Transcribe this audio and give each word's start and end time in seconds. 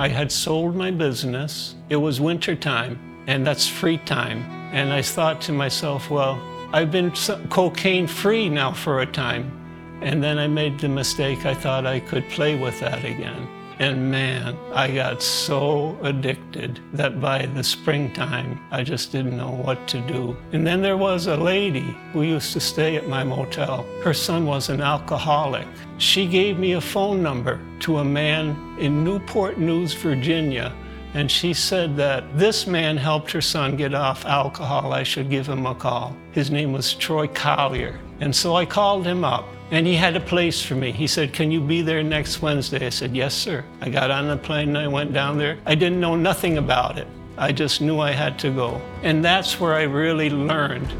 I 0.00 0.08
had 0.08 0.32
sold 0.32 0.74
my 0.74 0.90
business. 0.90 1.74
It 1.90 1.96
was 1.96 2.22
winter 2.22 2.56
time, 2.56 2.98
and 3.26 3.46
that's 3.46 3.68
free 3.68 3.98
time. 3.98 4.38
And 4.72 4.90
I 4.94 5.02
thought 5.02 5.42
to 5.42 5.52
myself, 5.52 6.08
well, 6.08 6.40
I've 6.72 6.90
been 6.90 7.10
cocaine 7.50 8.06
free 8.06 8.48
now 8.48 8.72
for 8.72 9.02
a 9.02 9.06
time. 9.06 9.52
And 10.00 10.24
then 10.24 10.38
I 10.38 10.46
made 10.46 10.78
the 10.78 10.88
mistake, 10.88 11.44
I 11.44 11.52
thought 11.52 11.84
I 11.84 12.00
could 12.00 12.26
play 12.30 12.58
with 12.58 12.80
that 12.80 13.04
again. 13.04 13.46
And 13.80 14.10
man, 14.10 14.58
I 14.74 14.90
got 14.90 15.22
so 15.22 15.98
addicted 16.02 16.80
that 16.92 17.18
by 17.18 17.46
the 17.46 17.64
springtime, 17.64 18.60
I 18.70 18.82
just 18.82 19.10
didn't 19.10 19.38
know 19.38 19.52
what 19.52 19.88
to 19.88 20.00
do. 20.02 20.36
And 20.52 20.66
then 20.66 20.82
there 20.82 20.98
was 20.98 21.28
a 21.28 21.36
lady 21.38 21.96
who 22.12 22.20
used 22.20 22.52
to 22.52 22.60
stay 22.60 22.96
at 22.96 23.08
my 23.08 23.24
motel. 23.24 23.86
Her 24.04 24.12
son 24.12 24.44
was 24.44 24.68
an 24.68 24.82
alcoholic. 24.82 25.66
She 25.96 26.26
gave 26.26 26.58
me 26.58 26.72
a 26.72 26.80
phone 26.80 27.22
number 27.22 27.58
to 27.80 27.98
a 27.98 28.04
man 28.04 28.54
in 28.78 29.02
Newport 29.02 29.58
News, 29.58 29.94
Virginia. 29.94 30.74
And 31.14 31.30
she 31.30 31.54
said 31.54 31.96
that 31.96 32.38
this 32.38 32.66
man 32.66 32.98
helped 32.98 33.32
her 33.32 33.40
son 33.40 33.76
get 33.76 33.94
off 33.94 34.26
alcohol. 34.26 34.92
I 34.92 35.04
should 35.04 35.30
give 35.30 35.48
him 35.48 35.64
a 35.64 35.74
call. 35.74 36.14
His 36.32 36.50
name 36.50 36.74
was 36.74 36.92
Troy 36.92 37.28
Collier. 37.28 37.98
And 38.20 38.36
so 38.36 38.56
I 38.56 38.66
called 38.66 39.06
him 39.06 39.24
up. 39.24 39.46
And 39.72 39.86
he 39.86 39.94
had 39.94 40.16
a 40.16 40.20
place 40.20 40.60
for 40.60 40.74
me. 40.74 40.90
He 40.90 41.06
said, 41.06 41.32
Can 41.32 41.50
you 41.50 41.60
be 41.60 41.80
there 41.80 42.02
next 42.02 42.42
Wednesday? 42.42 42.86
I 42.86 42.90
said, 42.90 43.14
Yes, 43.14 43.34
sir. 43.34 43.64
I 43.80 43.88
got 43.88 44.10
on 44.10 44.26
the 44.26 44.36
plane 44.36 44.70
and 44.70 44.78
I 44.78 44.88
went 44.88 45.12
down 45.12 45.38
there. 45.38 45.58
I 45.64 45.76
didn't 45.76 46.00
know 46.00 46.16
nothing 46.16 46.58
about 46.58 46.98
it. 46.98 47.06
I 47.38 47.52
just 47.52 47.80
knew 47.80 48.00
I 48.00 48.10
had 48.10 48.38
to 48.40 48.50
go. 48.50 48.82
And 49.02 49.24
that's 49.24 49.60
where 49.60 49.74
I 49.74 49.82
really 49.82 50.28
learned 50.28 50.92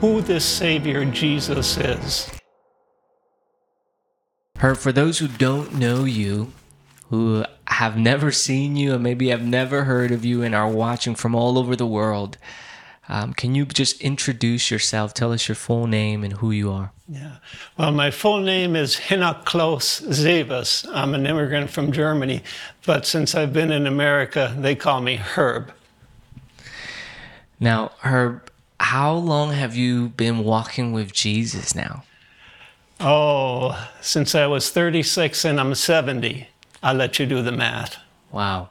who 0.00 0.20
this 0.20 0.44
Savior 0.44 1.04
Jesus 1.04 1.76
is. 1.76 2.30
Herb, 4.56 4.78
for 4.78 4.92
those 4.92 5.18
who 5.18 5.26
don't 5.26 5.74
know 5.74 6.04
you, 6.04 6.52
who 7.10 7.44
have 7.66 7.98
never 7.98 8.30
seen 8.30 8.76
you, 8.76 8.94
and 8.94 9.02
maybe 9.02 9.28
have 9.28 9.42
never 9.42 9.84
heard 9.84 10.12
of 10.12 10.24
you 10.24 10.42
and 10.42 10.54
are 10.54 10.70
watching 10.70 11.16
from 11.16 11.34
all 11.34 11.58
over 11.58 11.74
the 11.74 11.86
world, 11.86 12.38
um, 13.08 13.34
can 13.34 13.54
you 13.54 13.64
just 13.64 14.00
introduce 14.00 14.70
yourself? 14.70 15.12
Tell 15.12 15.32
us 15.32 15.48
your 15.48 15.56
full 15.56 15.86
name 15.86 16.22
and 16.22 16.34
who 16.34 16.50
you 16.50 16.70
are. 16.70 16.92
Yeah. 17.08 17.36
Well, 17.76 17.92
my 17.92 18.10
full 18.10 18.40
name 18.40 18.76
is 18.76 18.96
Hinnerk 18.96 19.44
Klaus 19.44 19.86
Severs. 19.86 20.86
I'm 20.92 21.14
an 21.14 21.26
immigrant 21.26 21.70
from 21.70 21.92
Germany, 21.92 22.42
but 22.86 23.04
since 23.04 23.34
I've 23.34 23.52
been 23.52 23.72
in 23.72 23.86
America, 23.86 24.54
they 24.56 24.74
call 24.74 25.00
me 25.00 25.16
Herb. 25.16 25.72
Now, 27.58 27.92
Herb, 28.00 28.50
how 28.78 29.12
long 29.14 29.52
have 29.52 29.76
you 29.76 30.08
been 30.08 30.44
walking 30.44 30.92
with 30.92 31.12
Jesus 31.12 31.74
now? 31.74 32.04
Oh, 32.98 33.88
since 34.00 34.34
I 34.34 34.46
was 34.46 34.70
36 34.70 35.44
and 35.44 35.60
I'm 35.60 35.74
70. 35.74 36.48
I'll 36.82 36.94
let 36.94 37.18
you 37.18 37.26
do 37.26 37.42
the 37.42 37.52
math. 37.52 37.96
Wow. 38.30 38.70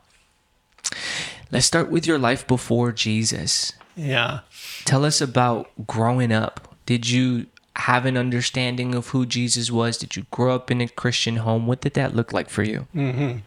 Let's 1.51 1.65
start 1.65 1.91
with 1.91 2.07
your 2.07 2.17
life 2.17 2.47
before 2.47 2.91
Jesus. 2.91 3.73
Yeah. 3.95 4.39
Tell 4.85 5.05
us 5.05 5.21
about 5.21 5.69
growing 5.87 6.31
up. 6.31 6.75
Did 6.85 7.09
you 7.09 7.47
have 7.75 8.05
an 8.05 8.17
understanding 8.17 8.95
of 8.95 9.09
who 9.09 9.25
Jesus 9.25 9.71
was? 9.71 9.97
Did 9.97 10.15
you 10.15 10.25
grow 10.31 10.55
up 10.55 10.71
in 10.71 10.81
a 10.81 10.87
Christian 10.87 11.37
home? 11.37 11.67
What 11.67 11.81
did 11.81 11.93
that 11.93 12.15
look 12.15 12.33
like 12.33 12.49
for 12.49 12.63
you? 12.63 12.87
Mm-hmm. 12.95 13.39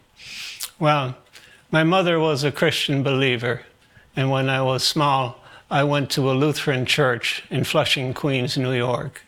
Well, 0.79 1.15
my 1.71 1.83
mother 1.83 2.19
was 2.19 2.43
a 2.43 2.51
Christian 2.51 3.03
believer. 3.03 3.61
And 4.15 4.31
when 4.31 4.49
I 4.49 4.61
was 4.61 4.83
small, 4.83 5.39
I 5.69 5.83
went 5.83 6.09
to 6.11 6.31
a 6.31 6.33
Lutheran 6.33 6.85
church 6.85 7.43
in 7.49 7.63
Flushing, 7.63 8.13
Queens, 8.13 8.57
New 8.57 8.73
York. 8.73 9.23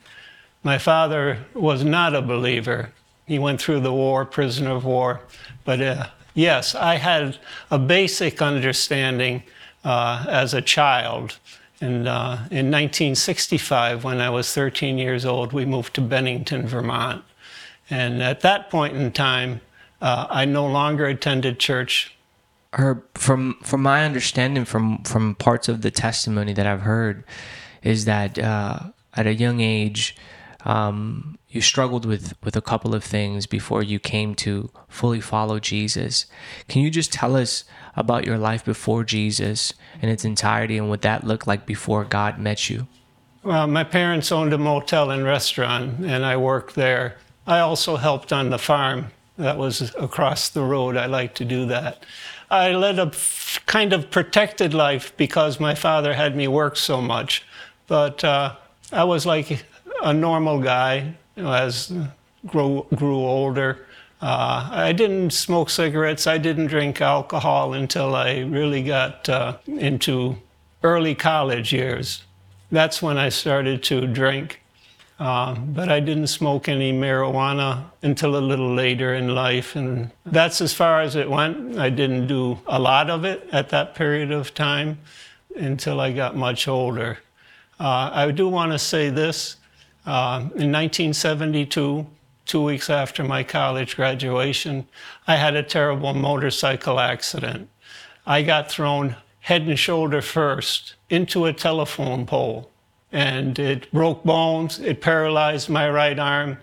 My 0.63 0.77
father 0.77 1.45
was 1.53 1.83
not 1.83 2.15
a 2.15 2.21
believer. 2.21 2.91
He 3.25 3.39
went 3.39 3.61
through 3.61 3.81
the 3.81 3.93
war, 3.93 4.25
prisoner 4.25 4.71
of 4.71 4.85
war. 4.85 5.21
But 5.65 5.81
uh, 5.81 6.07
yes, 6.33 6.75
I 6.75 6.95
had 6.95 7.37
a 7.69 7.77
basic 7.77 8.41
understanding 8.41 9.43
uh, 9.87 10.25
as 10.27 10.53
a 10.53 10.61
child. 10.61 11.39
And 11.79 12.07
uh, 12.07 12.37
in 12.51 12.69
1965, 12.71 14.03
when 14.03 14.19
I 14.19 14.29
was 14.29 14.53
13 14.53 14.97
years 14.97 15.25
old, 15.25 15.53
we 15.53 15.63
moved 15.63 15.93
to 15.93 16.01
Bennington, 16.01 16.67
Vermont. 16.67 17.23
And 17.89 18.21
at 18.21 18.41
that 18.41 18.69
point 18.69 18.97
in 18.97 19.13
time, 19.13 19.61
uh, 20.01 20.27
I 20.29 20.43
no 20.43 20.67
longer 20.67 21.05
attended 21.05 21.57
church. 21.59 22.13
Herb, 22.73 23.01
from 23.17 23.57
from 23.63 23.81
my 23.81 24.03
understanding, 24.03 24.65
from 24.65 25.03
from 25.03 25.35
parts 25.35 25.69
of 25.69 25.81
the 25.81 25.89
testimony 25.89 26.51
that 26.51 26.67
I've 26.67 26.81
heard, 26.81 27.23
is 27.81 28.03
that 28.05 28.37
uh, 28.37 28.79
at 29.15 29.25
a 29.25 29.33
young 29.33 29.61
age, 29.61 30.17
um, 30.65 31.36
you 31.57 31.61
struggled 31.61 32.05
with 32.05 32.35
with 32.43 32.55
a 32.55 32.61
couple 32.61 32.93
of 32.93 33.03
things 33.03 33.47
before 33.47 33.81
you 33.81 33.99
came 33.99 34.35
to 34.35 34.69
fully 34.87 35.19
follow 35.19 35.59
Jesus. 35.59 36.27
Can 36.67 36.83
you 36.83 36.91
just 36.91 37.11
tell 37.11 37.35
us 37.35 37.63
about 37.95 38.25
your 38.25 38.37
life 38.37 38.63
before 38.63 39.03
Jesus 39.03 39.73
in 39.99 40.07
its 40.07 40.23
entirety 40.23 40.77
and 40.77 40.87
what 40.87 41.01
that 41.01 41.23
looked 41.23 41.47
like 41.47 41.65
before 41.65 42.05
God 42.05 42.37
met 42.37 42.69
you? 42.69 42.87
Well, 43.41 43.65
my 43.65 43.83
parents 43.83 44.31
owned 44.31 44.53
a 44.53 44.57
motel 44.59 45.09
and 45.09 45.23
restaurant, 45.23 46.05
and 46.05 46.23
I 46.23 46.37
worked 46.37 46.75
there. 46.75 47.17
I 47.47 47.59
also 47.59 47.95
helped 47.95 48.31
on 48.31 48.51
the 48.51 48.59
farm 48.59 49.07
that 49.37 49.57
was 49.57 49.95
across 49.95 50.49
the 50.49 50.61
road. 50.61 50.95
I 50.95 51.07
like 51.07 51.33
to 51.35 51.45
do 51.45 51.65
that. 51.65 52.05
I 52.51 52.71
led 52.71 52.99
a 52.99 53.11
kind 53.65 53.93
of 53.93 54.11
protected 54.11 54.75
life 54.75 55.11
because 55.17 55.59
my 55.59 55.73
father 55.73 56.13
had 56.13 56.35
me 56.35 56.47
work 56.47 56.77
so 56.77 57.01
much, 57.01 57.43
but 57.87 58.23
uh, 58.23 58.55
I 58.91 59.05
was 59.05 59.25
like 59.25 59.65
a 60.03 60.13
normal 60.13 60.61
guy 60.61 61.15
you 61.37 61.43
know, 61.43 61.53
as 61.53 61.93
grew, 62.47 62.85
grew 62.95 63.19
older. 63.19 63.85
Uh, 64.21 64.67
I 64.71 64.93
didn't 64.93 65.29
smoke 65.29 65.69
cigarettes. 65.69 66.25
I 66.25 66.39
didn't 66.39 66.67
drink 66.67 66.99
alcohol 66.99 67.73
until 67.73 68.15
I 68.15 68.39
really 68.39 68.83
got 68.83 69.29
uh, 69.29 69.57
into 69.67 70.37
early 70.83 71.13
college 71.13 71.71
years. 71.71 72.23
That's 72.71 73.01
when 73.01 73.17
I 73.17 73.29
started 73.29 73.83
to 73.83 74.07
drink. 74.07 74.61
Uh, 75.19 75.55
but 75.55 75.89
I 75.89 75.99
didn't 75.99 76.27
smoke 76.27 76.69
any 76.69 76.93
marijuana 76.93 77.85
until 78.03 78.35
a 78.37 78.39
little 78.39 78.73
later 78.73 79.15
in 79.15 79.33
life. 79.33 79.75
And 79.75 80.11
that's 80.25 80.61
as 80.61 80.73
far 80.73 81.01
as 81.01 81.15
it 81.15 81.29
went. 81.29 81.77
I 81.79 81.89
didn't 81.89 82.27
do 82.27 82.59
a 82.67 82.79
lot 82.79 83.09
of 83.09 83.25
it 83.25 83.47
at 83.51 83.69
that 83.69 83.95
period 83.95 84.31
of 84.31 84.53
time 84.53 84.99
until 85.55 85.99
I 85.99 86.11
got 86.11 86.35
much 86.35 86.67
older. 86.67 87.17
Uh, 87.79 88.11
I 88.13 88.31
do 88.31 88.47
want 88.47 88.73
to 88.73 88.79
say 88.79 89.09
this 89.09 89.57
uh, 90.07 90.39
in 90.39 90.71
1972, 90.71 92.07
two 92.45 92.63
weeks 92.63 92.89
after 92.89 93.25
my 93.25 93.43
college 93.43 93.97
graduation, 93.97 94.87
I 95.27 95.35
had 95.35 95.57
a 95.57 95.61
terrible 95.61 96.13
motorcycle 96.13 96.97
accident. 96.97 97.69
I 98.25 98.41
got 98.41 98.71
thrown 98.71 99.17
head 99.41 99.63
and 99.63 99.77
shoulder 99.77 100.21
first 100.21 100.95
into 101.09 101.43
a 101.43 101.51
telephone 101.51 102.25
pole, 102.25 102.71
and 103.11 103.59
it 103.59 103.91
broke 103.91 104.23
bones, 104.23 104.79
it 104.79 105.01
paralyzed 105.01 105.67
my 105.67 105.89
right 105.89 106.17
arm. 106.17 106.57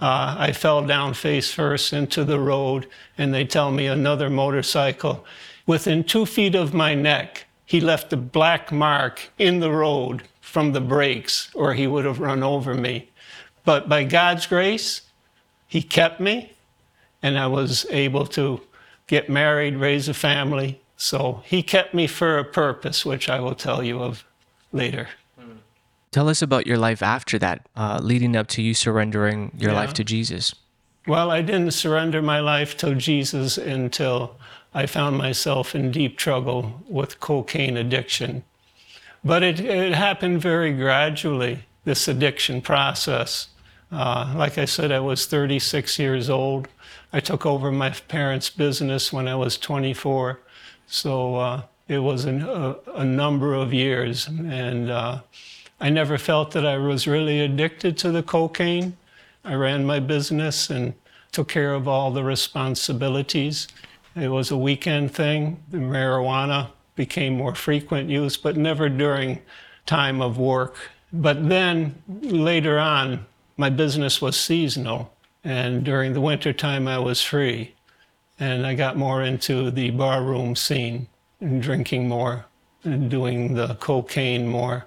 Uh, 0.00 0.34
I 0.36 0.52
fell 0.52 0.84
down 0.84 1.14
face 1.14 1.52
first 1.52 1.92
into 1.92 2.24
the 2.24 2.40
road, 2.40 2.88
and 3.16 3.32
they 3.32 3.44
tell 3.44 3.70
me 3.70 3.86
another 3.86 4.28
motorcycle. 4.28 5.24
Within 5.66 6.02
two 6.02 6.26
feet 6.26 6.56
of 6.56 6.74
my 6.74 6.96
neck, 6.96 7.46
he 7.64 7.80
left 7.80 8.12
a 8.12 8.16
black 8.16 8.72
mark 8.72 9.30
in 9.38 9.60
the 9.60 9.70
road 9.70 10.24
from 10.48 10.72
the 10.72 10.80
brakes, 10.80 11.50
or 11.54 11.74
he 11.74 11.86
would 11.86 12.06
have 12.06 12.20
run 12.20 12.42
over 12.42 12.72
me. 12.74 13.10
But 13.68 13.86
by 13.86 14.04
God's 14.04 14.46
grace, 14.46 15.02
He 15.66 15.82
kept 15.82 16.20
me, 16.20 16.54
and 17.22 17.38
I 17.38 17.46
was 17.48 17.84
able 17.90 18.24
to 18.28 18.62
get 19.06 19.28
married, 19.28 19.76
raise 19.76 20.08
a 20.08 20.14
family. 20.14 20.80
So 20.96 21.42
He 21.44 21.62
kept 21.62 21.92
me 21.92 22.06
for 22.06 22.38
a 22.38 22.44
purpose, 22.44 23.04
which 23.04 23.28
I 23.28 23.40
will 23.40 23.54
tell 23.54 23.82
you 23.82 24.02
of 24.02 24.24
later. 24.72 25.08
Tell 26.12 26.30
us 26.30 26.40
about 26.40 26.66
your 26.66 26.78
life 26.78 27.02
after 27.02 27.38
that, 27.40 27.68
uh, 27.76 28.00
leading 28.02 28.34
up 28.36 28.46
to 28.48 28.62
you 28.62 28.72
surrendering 28.72 29.52
your 29.58 29.72
yeah. 29.72 29.76
life 29.76 29.92
to 29.92 30.02
Jesus. 30.02 30.54
Well, 31.06 31.30
I 31.30 31.42
didn't 31.42 31.72
surrender 31.72 32.22
my 32.22 32.40
life 32.40 32.74
to 32.78 32.94
Jesus 32.94 33.58
until 33.58 34.38
I 34.72 34.86
found 34.86 35.18
myself 35.18 35.74
in 35.74 35.90
deep 35.90 36.16
trouble 36.16 36.82
with 36.88 37.20
cocaine 37.20 37.76
addiction. 37.76 38.44
But 39.24 39.42
it, 39.42 39.60
it 39.60 39.94
happened 39.94 40.40
very 40.40 40.72
gradually, 40.72 41.64
this 41.84 42.08
addiction 42.08 42.62
process. 42.62 43.48
Uh, 43.90 44.32
like 44.36 44.58
I 44.58 44.64
said, 44.64 44.92
I 44.92 45.00
was 45.00 45.26
36 45.26 45.98
years 45.98 46.28
old. 46.28 46.68
I 47.12 47.20
took 47.20 47.46
over 47.46 47.72
my 47.72 47.90
parents' 47.90 48.50
business 48.50 49.12
when 49.12 49.26
I 49.26 49.34
was 49.34 49.56
24. 49.56 50.40
So 50.86 51.36
uh, 51.36 51.62
it 51.88 51.98
was 51.98 52.24
an, 52.26 52.42
a, 52.42 52.76
a, 52.94 53.04
number 53.04 53.54
of 53.54 53.72
years. 53.72 54.26
And 54.26 54.90
uh, 54.90 55.20
I 55.80 55.90
never 55.90 56.18
felt 56.18 56.50
that 56.52 56.66
I 56.66 56.76
was 56.76 57.06
really 57.06 57.40
addicted 57.40 57.96
to 57.98 58.10
the 58.10 58.22
cocaine. 58.22 58.96
I 59.44 59.54
ran 59.54 59.86
my 59.86 60.00
business 60.00 60.68
and 60.68 60.94
took 61.32 61.48
care 61.48 61.72
of 61.72 61.88
all 61.88 62.10
the 62.10 62.24
responsibilities. 62.24 63.68
It 64.14 64.28
was 64.28 64.50
a 64.50 64.56
weekend 64.56 65.14
thing. 65.14 65.62
The 65.70 65.78
marijuana 65.78 66.68
became 66.98 67.38
more 67.38 67.54
frequent 67.54 68.10
use, 68.10 68.36
but 68.36 68.58
never 68.58 68.90
during 68.90 69.40
time 69.86 70.20
of 70.20 70.36
work. 70.36 70.76
But 71.12 71.48
then 71.48 72.02
later 72.20 72.78
on, 72.78 73.24
my 73.56 73.70
business 73.70 74.20
was 74.20 74.36
seasonal, 74.38 75.14
and 75.44 75.84
during 75.84 76.12
the 76.12 76.20
wintertime 76.20 76.86
I 76.86 76.98
was 76.98 77.22
free. 77.22 77.74
and 78.40 78.66
I 78.66 78.74
got 78.74 78.96
more 78.96 79.22
into 79.22 79.70
the 79.70 79.90
barroom 79.90 80.54
scene 80.56 81.08
and 81.40 81.62
drinking 81.62 82.08
more 82.08 82.46
and 82.84 83.10
doing 83.10 83.54
the 83.54 83.74
cocaine 83.76 84.46
more 84.46 84.86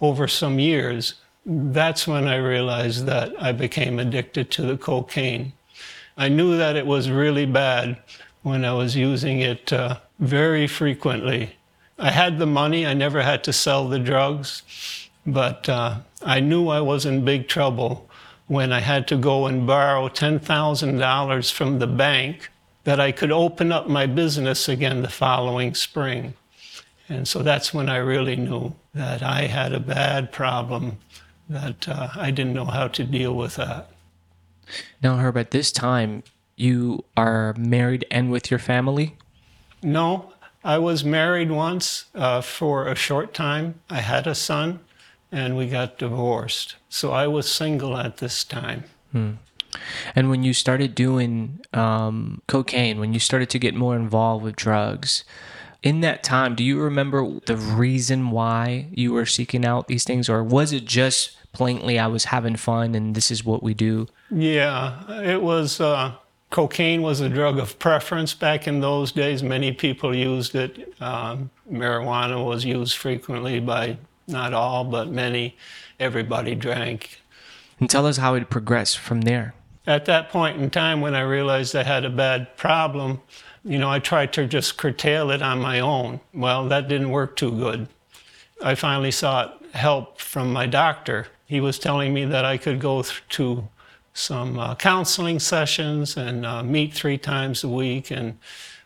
over 0.00 0.28
some 0.28 0.58
years. 0.58 1.14
That's 1.44 2.06
when 2.06 2.28
I 2.28 2.36
realized 2.36 3.06
that 3.06 3.32
I 3.42 3.52
became 3.52 3.98
addicted 3.98 4.50
to 4.52 4.62
the 4.62 4.76
cocaine. 4.76 5.52
I 6.16 6.28
knew 6.28 6.56
that 6.56 6.76
it 6.76 6.86
was 6.86 7.10
really 7.10 7.46
bad 7.46 7.98
when 8.42 8.64
I 8.64 8.72
was 8.72 8.94
using 8.94 9.40
it 9.40 9.72
uh, 9.72 9.98
very 10.18 10.66
frequently. 10.66 11.56
I 11.98 12.10
had 12.10 12.38
the 12.38 12.46
money, 12.46 12.86
I 12.86 12.94
never 12.94 13.22
had 13.22 13.44
to 13.44 13.52
sell 13.52 13.88
the 13.88 13.98
drugs, 13.98 14.62
but 15.26 15.68
uh, 15.68 15.98
I 16.22 16.40
knew 16.40 16.68
I 16.68 16.80
was 16.80 17.06
in 17.06 17.24
big 17.24 17.48
trouble 17.48 18.08
when 18.46 18.72
I 18.72 18.80
had 18.80 19.08
to 19.08 19.16
go 19.16 19.46
and 19.46 19.66
borrow 19.66 20.08
$10,000 20.08 21.52
from 21.52 21.78
the 21.78 21.86
bank 21.86 22.50
that 22.84 23.00
I 23.00 23.12
could 23.12 23.32
open 23.32 23.72
up 23.72 23.88
my 23.88 24.06
business 24.06 24.68
again 24.68 25.02
the 25.02 25.08
following 25.08 25.74
spring. 25.74 26.34
And 27.08 27.26
so 27.26 27.42
that's 27.42 27.72
when 27.72 27.88
I 27.88 27.96
really 27.96 28.36
knew 28.36 28.74
that 28.94 29.22
I 29.22 29.42
had 29.42 29.72
a 29.72 29.80
bad 29.80 30.32
problem, 30.32 30.98
that 31.48 31.88
uh, 31.88 32.08
I 32.14 32.30
didn't 32.30 32.54
know 32.54 32.64
how 32.64 32.88
to 32.88 33.04
deal 33.04 33.34
with 33.34 33.56
that. 33.56 33.90
Now, 35.02 35.16
Herb, 35.16 35.36
at 35.36 35.50
this 35.50 35.72
time, 35.72 36.22
you 36.56 37.04
are 37.16 37.54
married 37.58 38.06
and 38.10 38.30
with 38.30 38.50
your 38.50 38.60
family? 38.60 39.16
No, 39.84 40.32
I 40.64 40.78
was 40.78 41.04
married 41.04 41.50
once 41.50 42.06
uh, 42.14 42.40
for 42.40 42.88
a 42.88 42.94
short 42.94 43.34
time. 43.34 43.80
I 43.90 44.00
had 44.00 44.26
a 44.26 44.34
son, 44.34 44.80
and 45.30 45.56
we 45.56 45.68
got 45.68 45.98
divorced. 45.98 46.76
So 46.88 47.12
I 47.12 47.26
was 47.26 47.50
single 47.50 47.96
at 47.96 48.16
this 48.16 48.44
time. 48.44 48.84
And 50.16 50.30
when 50.30 50.42
you 50.42 50.54
started 50.54 50.94
doing 50.94 51.60
um, 51.72 52.40
cocaine, 52.48 52.98
when 52.98 53.12
you 53.12 53.20
started 53.20 53.50
to 53.50 53.58
get 53.58 53.74
more 53.74 53.94
involved 53.94 54.42
with 54.42 54.56
drugs, 54.56 55.24
in 55.82 56.00
that 56.00 56.22
time, 56.22 56.54
do 56.54 56.64
you 56.64 56.80
remember 56.80 57.40
the 57.44 57.56
reason 57.56 58.30
why 58.30 58.88
you 58.92 59.12
were 59.12 59.26
seeking 59.26 59.66
out 59.66 59.86
these 59.86 60.02
things, 60.04 60.30
or 60.30 60.42
was 60.42 60.72
it 60.72 60.86
just 60.86 61.36
plainly 61.52 61.98
I 61.98 62.06
was 62.06 62.24
having 62.26 62.56
fun 62.56 62.94
and 62.94 63.14
this 63.14 63.30
is 63.30 63.44
what 63.44 63.62
we 63.62 63.74
do? 63.74 64.08
Yeah, 64.30 65.20
it 65.20 65.42
was. 65.42 65.80
Uh, 65.80 66.14
cocaine 66.54 67.02
was 67.02 67.20
a 67.20 67.28
drug 67.28 67.58
of 67.58 67.76
preference 67.80 68.32
back 68.32 68.68
in 68.68 68.78
those 68.78 69.10
days. 69.10 69.42
Many 69.42 69.72
people 69.72 70.14
used 70.14 70.54
it. 70.54 70.94
Um, 71.00 71.50
marijuana 71.68 72.46
was 72.46 72.64
used 72.64 72.96
frequently 72.96 73.58
by 73.58 73.98
not 74.28 74.54
all, 74.54 74.84
but 74.84 75.08
many. 75.08 75.56
Everybody 75.98 76.54
drank. 76.54 77.20
And 77.80 77.90
tell 77.90 78.06
us 78.06 78.18
how 78.18 78.34
it 78.34 78.50
progressed 78.50 79.00
from 79.00 79.22
there. 79.22 79.52
At 79.84 80.04
that 80.04 80.30
point 80.30 80.62
in 80.62 80.70
time, 80.70 81.00
when 81.00 81.16
I 81.16 81.22
realized 81.22 81.74
I 81.74 81.82
had 81.82 82.04
a 82.04 82.10
bad 82.10 82.56
problem, 82.56 83.20
you 83.64 83.76
know, 83.76 83.90
I 83.90 83.98
tried 83.98 84.32
to 84.34 84.46
just 84.46 84.76
curtail 84.76 85.32
it 85.32 85.42
on 85.42 85.60
my 85.60 85.80
own. 85.80 86.20
Well, 86.32 86.68
that 86.68 86.86
didn't 86.86 87.10
work 87.10 87.34
too 87.34 87.50
good. 87.50 87.88
I 88.62 88.76
finally 88.76 89.10
sought 89.10 89.60
help 89.74 90.20
from 90.20 90.52
my 90.52 90.66
doctor. 90.66 91.26
He 91.46 91.60
was 91.60 91.80
telling 91.80 92.14
me 92.14 92.24
that 92.26 92.44
I 92.44 92.58
could 92.58 92.78
go 92.78 93.02
to 93.02 93.68
some 94.14 94.58
uh, 94.58 94.74
counseling 94.76 95.40
sessions 95.40 96.16
and 96.16 96.46
uh, 96.46 96.62
meet 96.62 96.94
three 96.94 97.18
times 97.18 97.64
a 97.64 97.68
week. 97.68 98.12
And 98.12 98.38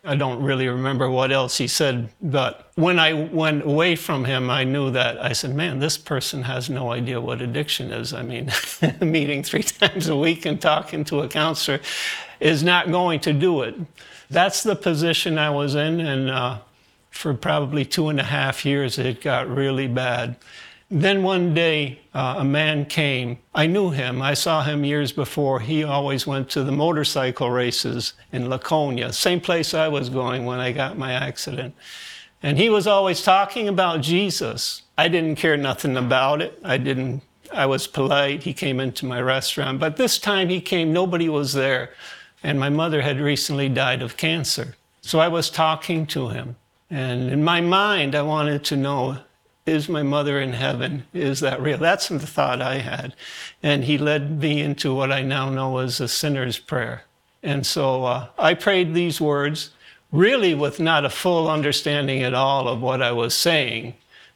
I 0.03 0.15
don't 0.15 0.41
really 0.41 0.67
remember 0.67 1.09
what 1.09 1.31
else 1.31 1.57
he 1.57 1.67
said. 1.67 2.09
But 2.19 2.71
when 2.75 2.99
I 2.99 3.13
went 3.13 3.63
away 3.63 3.95
from 3.95 4.25
him, 4.25 4.49
I 4.49 4.63
knew 4.63 4.89
that 4.91 5.23
I 5.23 5.33
said, 5.33 5.55
man, 5.55 5.79
this 5.79 5.97
person 5.97 6.43
has 6.43 6.69
no 6.69 6.91
idea 6.91 7.21
what 7.21 7.41
addiction 7.41 7.91
is. 7.91 8.11
I 8.11 8.23
mean, 8.23 8.51
meeting 9.01 9.43
three 9.43 9.63
times 9.63 10.07
a 10.07 10.15
week 10.15 10.45
and 10.45 10.59
talking 10.59 11.03
to 11.05 11.21
a 11.21 11.27
counselor 11.27 11.79
is 12.39 12.63
not 12.63 12.91
going 12.91 13.19
to 13.21 13.33
do 13.33 13.61
it. 13.61 13.75
That's 14.31 14.63
the 14.63 14.75
position 14.75 15.37
I 15.37 15.51
was 15.51 15.75
in. 15.75 15.99
And 15.99 16.29
uh, 16.31 16.59
for 17.11 17.35
probably 17.35 17.85
two 17.85 18.09
and 18.09 18.19
a 18.19 18.23
half 18.23 18.65
years, 18.65 18.97
it 18.97 19.21
got 19.21 19.47
really 19.47 19.87
bad. 19.87 20.37
Then 20.91 21.21
one 21.21 21.53
day, 21.53 21.99
uh, 22.15 22.37
a 22.39 22.43
man 22.43 22.85
came. 22.85 23.37
I 23.53 23.67
knew 23.67 23.91
him. 23.91 24.23
I 24.23 24.33
saw 24.33 24.63
him 24.63 24.83
years 24.83 25.11
before. 25.11 25.59
He 25.59 25.83
always 25.83 26.25
went 26.25 26.49
to 26.51 26.63
the 26.63 26.71
motorcycle 26.71 27.51
races 27.51 28.13
in 28.31 28.49
Laconia, 28.49 29.13
same 29.13 29.39
place 29.39 29.75
I 29.75 29.87
was 29.87 30.09
going 30.09 30.45
when 30.45 30.59
I 30.59 30.71
got 30.71 30.97
my 30.97 31.11
accident. 31.11 31.75
And 32.41 32.57
he 32.57 32.69
was 32.69 32.87
always 32.87 33.21
talking 33.21 33.67
about 33.67 34.01
Jesus. 34.01 34.81
I 34.97 35.09
didn't 35.09 35.35
care 35.35 35.57
nothing 35.57 35.95
about 35.95 36.41
it. 36.41 36.59
I 36.63 36.77
didn't. 36.77 37.21
I 37.53 37.67
was 37.67 37.85
polite. 37.85 38.43
He 38.43 38.53
came 38.53 38.79
into 38.79 39.05
my 39.05 39.21
restaurant, 39.21 39.79
but 39.79 39.97
this 39.97 40.17
time 40.17 40.49
he 40.49 40.61
came. 40.61 40.91
Nobody 40.91 41.29
was 41.29 41.53
there, 41.53 41.91
and 42.41 42.59
my 42.59 42.69
mother 42.69 43.01
had 43.01 43.19
recently 43.19 43.69
died 43.69 44.01
of 44.01 44.17
cancer. 44.17 44.75
So 45.01 45.19
I 45.19 45.27
was 45.27 45.49
talking 45.49 46.07
to 46.07 46.29
him, 46.29 46.55
and 46.89 47.29
in 47.29 47.43
my 47.43 47.61
mind, 47.61 48.15
I 48.15 48.21
wanted 48.21 48.63
to 48.65 48.75
know 48.75 49.19
is 49.69 49.87
my 49.87 50.03
mother 50.03 50.39
in 50.39 50.53
heaven? 50.53 51.05
Is 51.13 51.39
that 51.39 51.61
real? 51.61 51.77
That's 51.77 52.09
the 52.09 52.19
thought 52.19 52.61
I 52.61 52.79
had. 52.79 53.15
And 53.63 53.83
he 53.83 53.97
led 53.97 54.39
me 54.39 54.61
into 54.61 54.93
what 54.93 55.11
I 55.11 55.21
now 55.21 55.49
know 55.49 55.77
as 55.77 56.01
a 56.01 56.07
sinner's 56.07 56.59
prayer. 56.59 57.03
And 57.41 57.65
so 57.65 58.03
uh, 58.03 58.27
I 58.37 58.53
prayed 58.53 58.93
these 58.93 59.21
words, 59.21 59.71
really 60.11 60.53
with 60.55 60.79
not 60.79 61.05
a 61.05 61.09
full 61.09 61.49
understanding 61.49 62.23
at 62.23 62.33
all 62.33 62.67
of 62.67 62.81
what 62.81 63.01
I 63.01 63.11
was 63.11 63.33
saying. 63.33 63.93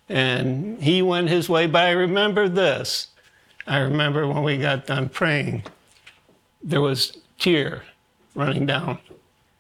And 0.08 0.82
he 0.82 1.02
went 1.02 1.30
his 1.30 1.50
way, 1.50 1.68
but 1.68 1.84
I 1.84 1.92
remember 1.92 2.48
this. 2.48 3.08
I 3.66 3.80
remember 3.80 4.28
when 4.28 4.44
we 4.44 4.58
got 4.58 4.86
done 4.86 5.10
praying, 5.10 5.64
there 6.62 6.82
was 6.82 7.18
tear 7.40 7.84
running 8.36 8.66
down 8.66 9.00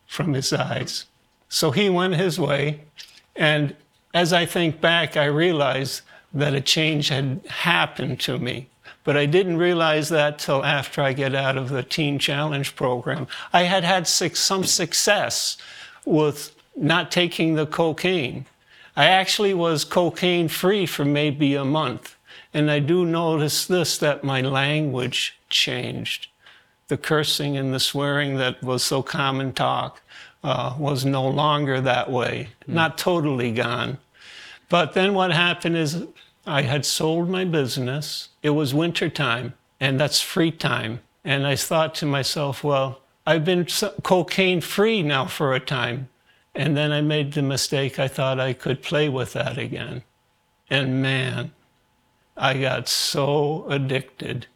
from 0.07 0.33
his 0.33 0.53
eyes. 0.53 1.05
So 1.49 1.71
he 1.71 1.89
went 1.89 2.15
his 2.15 2.39
way, 2.39 2.81
and 3.35 3.75
as 4.13 4.31
I 4.31 4.45
think 4.45 4.79
back, 4.79 5.17
I 5.17 5.25
realize 5.25 6.01
that 6.33 6.53
a 6.53 6.61
change 6.61 7.09
had 7.09 7.41
happened 7.47 8.19
to 8.21 8.37
me. 8.37 8.67
But 9.03 9.17
I 9.17 9.25
didn't 9.25 9.57
realize 9.57 10.09
that 10.09 10.39
till 10.39 10.63
after 10.63 11.01
I 11.01 11.13
get 11.13 11.35
out 11.35 11.57
of 11.57 11.69
the 11.69 11.83
Teen 11.83 12.19
Challenge 12.19 12.75
program. 12.75 13.27
I 13.51 13.63
had 13.63 13.83
had 13.83 14.07
some 14.07 14.63
success 14.63 15.57
with 16.05 16.55
not 16.75 17.11
taking 17.11 17.55
the 17.55 17.65
cocaine. 17.65 18.45
I 18.95 19.05
actually 19.05 19.53
was 19.53 19.83
cocaine 19.83 20.47
free 20.47 20.85
for 20.85 21.03
maybe 21.03 21.55
a 21.55 21.65
month. 21.65 22.15
And 22.53 22.69
I 22.69 22.79
do 22.79 23.05
notice 23.05 23.65
this 23.65 23.97
that 23.97 24.23
my 24.23 24.41
language 24.41 25.37
changed. 25.49 26.27
The 26.87 26.97
cursing 26.97 27.57
and 27.57 27.73
the 27.73 27.79
swearing 27.79 28.37
that 28.37 28.61
was 28.63 28.83
so 28.83 29.01
common 29.01 29.53
talk 29.53 30.01
uh, 30.43 30.75
was 30.77 31.05
no 31.05 31.27
longer 31.27 31.79
that 31.81 32.11
way, 32.11 32.49
mm. 32.67 32.73
not 32.73 32.97
totally 32.97 33.51
gone. 33.51 33.97
But 34.69 34.93
then 34.93 35.13
what 35.13 35.31
happened 35.31 35.77
is 35.77 36.05
I 36.45 36.63
had 36.63 36.85
sold 36.85 37.29
my 37.29 37.45
business. 37.45 38.29
It 38.41 38.51
was 38.51 38.73
winter 38.73 39.09
time, 39.09 39.53
and 39.79 39.99
that's 39.99 40.19
free 40.19 40.51
time. 40.51 40.99
And 41.23 41.47
I 41.47 41.55
thought 41.55 41.95
to 41.95 42.05
myself, 42.05 42.63
well, 42.63 42.99
I've 43.25 43.45
been 43.45 43.65
cocaine 44.03 44.59
free 44.59 45.01
now 45.01 45.25
for 45.25 45.53
a 45.53 45.59
time. 45.59 46.09
And 46.55 46.77
then 46.77 46.91
I 46.91 47.01
made 47.01 47.33
the 47.33 47.41
mistake, 47.41 47.97
I 47.97 48.07
thought 48.07 48.39
I 48.39 48.53
could 48.53 48.83
play 48.83 49.09
with 49.09 49.33
that 49.33 49.57
again. 49.57 50.03
And 50.69 51.01
man, 51.01 51.51
I 52.37 52.59
got 52.59 52.87
so 52.87 53.65
addicted, 53.69 54.47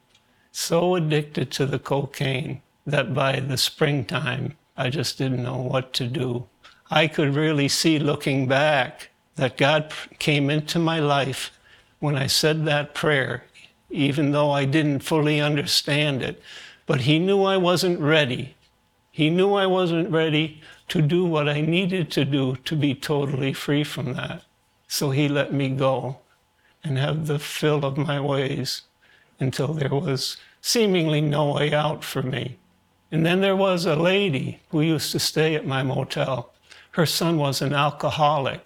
so 0.52 0.96
addicted 0.96 1.52
to 1.52 1.66
the 1.66 1.80
cocaine 1.80 2.62
that 2.86 3.14
by 3.14 3.40
the 3.40 3.58
springtime, 3.58 4.58
I 4.78 4.90
just 4.90 5.18
didn't 5.18 5.44
know 5.44 5.58
what 5.58 5.92
to 5.94 6.08
do. 6.08 6.48
I 6.90 7.08
could 7.08 7.36
really 7.36 7.68
see 7.68 8.00
looking 8.00 8.48
back 8.48 9.10
that 9.36 9.58
God 9.58 9.92
came 10.20 10.50
into 10.50 10.80
my 10.80 11.00
life 11.00 11.52
when 12.00 12.16
I 12.16 12.28
said 12.28 12.66
that 12.66 12.94
prayer, 12.94 13.44
even 13.90 14.32
though 14.32 14.52
I 14.52 14.66
didn't 14.66 15.00
fully 15.00 15.42
understand 15.42 16.22
it. 16.22 16.42
But 16.86 17.02
He 17.02 17.20
knew 17.20 17.44
I 17.44 17.58
wasn't 17.58 18.00
ready. 18.00 18.56
He 19.12 19.30
knew 19.30 19.54
I 19.54 19.66
wasn't 19.66 20.12
ready 20.12 20.62
to 20.90 21.02
do 21.02 21.26
what 21.26 21.50
I 21.50 21.62
needed 21.62 22.12
to 22.12 22.24
do 22.24 22.56
to 22.58 22.76
be 22.76 22.94
totally 22.94 23.54
free 23.54 23.84
from 23.84 24.14
that. 24.14 24.44
So 24.88 25.10
He 25.10 25.28
let 25.28 25.52
me 25.52 25.70
go 25.70 26.20
and 26.84 26.98
have 26.98 27.28
the 27.28 27.40
fill 27.40 27.84
of 27.84 27.98
my 27.98 28.20
ways 28.20 28.84
until 29.40 29.74
there 29.74 29.94
was 29.94 30.38
seemingly 30.62 31.22
no 31.22 31.54
way 31.54 31.74
out 31.74 32.04
for 32.04 32.22
me. 32.22 32.58
And 33.12 33.26
then 33.26 33.42
there 33.42 33.56
was 33.56 33.86
a 33.86 33.96
lady 33.96 34.60
who 34.70 34.82
used 34.82 35.12
to 35.14 35.20
stay 35.20 35.56
at 35.56 35.66
my 35.66 35.84
motel. 35.84 36.54
Her 36.92 37.06
son 37.06 37.38
was 37.38 37.62
an 37.62 37.74
alcoholic. 37.74 38.66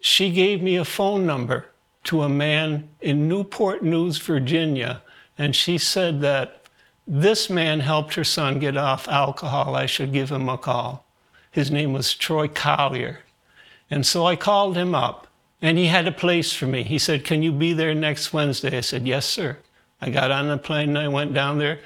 She 0.00 0.30
gave 0.30 0.62
me 0.62 0.76
a 0.76 0.84
phone 0.84 1.24
number 1.26 1.66
to 2.04 2.22
a 2.22 2.28
man 2.28 2.88
in 3.00 3.28
Newport 3.28 3.82
News, 3.82 4.18
Virginia, 4.18 5.02
and 5.38 5.56
she 5.56 5.78
said 5.78 6.20
that 6.20 6.62
this 7.06 7.48
man 7.48 7.80
helped 7.80 8.14
her 8.14 8.24
son 8.24 8.58
get 8.58 8.76
off 8.76 9.08
alcohol. 9.08 9.74
I 9.74 9.86
should 9.86 10.12
give 10.12 10.30
him 10.30 10.48
a 10.48 10.58
call. 10.58 11.04
His 11.50 11.70
name 11.70 11.92
was 11.92 12.14
Troy 12.14 12.48
Collier. 12.48 13.20
And 13.90 14.06
so 14.06 14.26
I 14.26 14.36
called 14.36 14.76
him 14.76 14.94
up, 14.94 15.26
and 15.62 15.78
he 15.78 15.86
had 15.86 16.06
a 16.06 16.12
place 16.12 16.52
for 16.52 16.66
me. 16.66 16.82
He 16.82 16.98
said, 16.98 17.24
Can 17.24 17.42
you 17.42 17.52
be 17.52 17.72
there 17.72 17.94
next 17.94 18.32
Wednesday? 18.32 18.76
I 18.76 18.80
said, 18.80 19.06
Yes, 19.06 19.26
sir. 19.26 19.58
I 20.00 20.10
got 20.10 20.30
on 20.30 20.48
the 20.48 20.58
plane 20.58 20.90
and 20.90 20.98
I 20.98 21.08
went 21.08 21.32
down 21.32 21.58
there. 21.58 21.78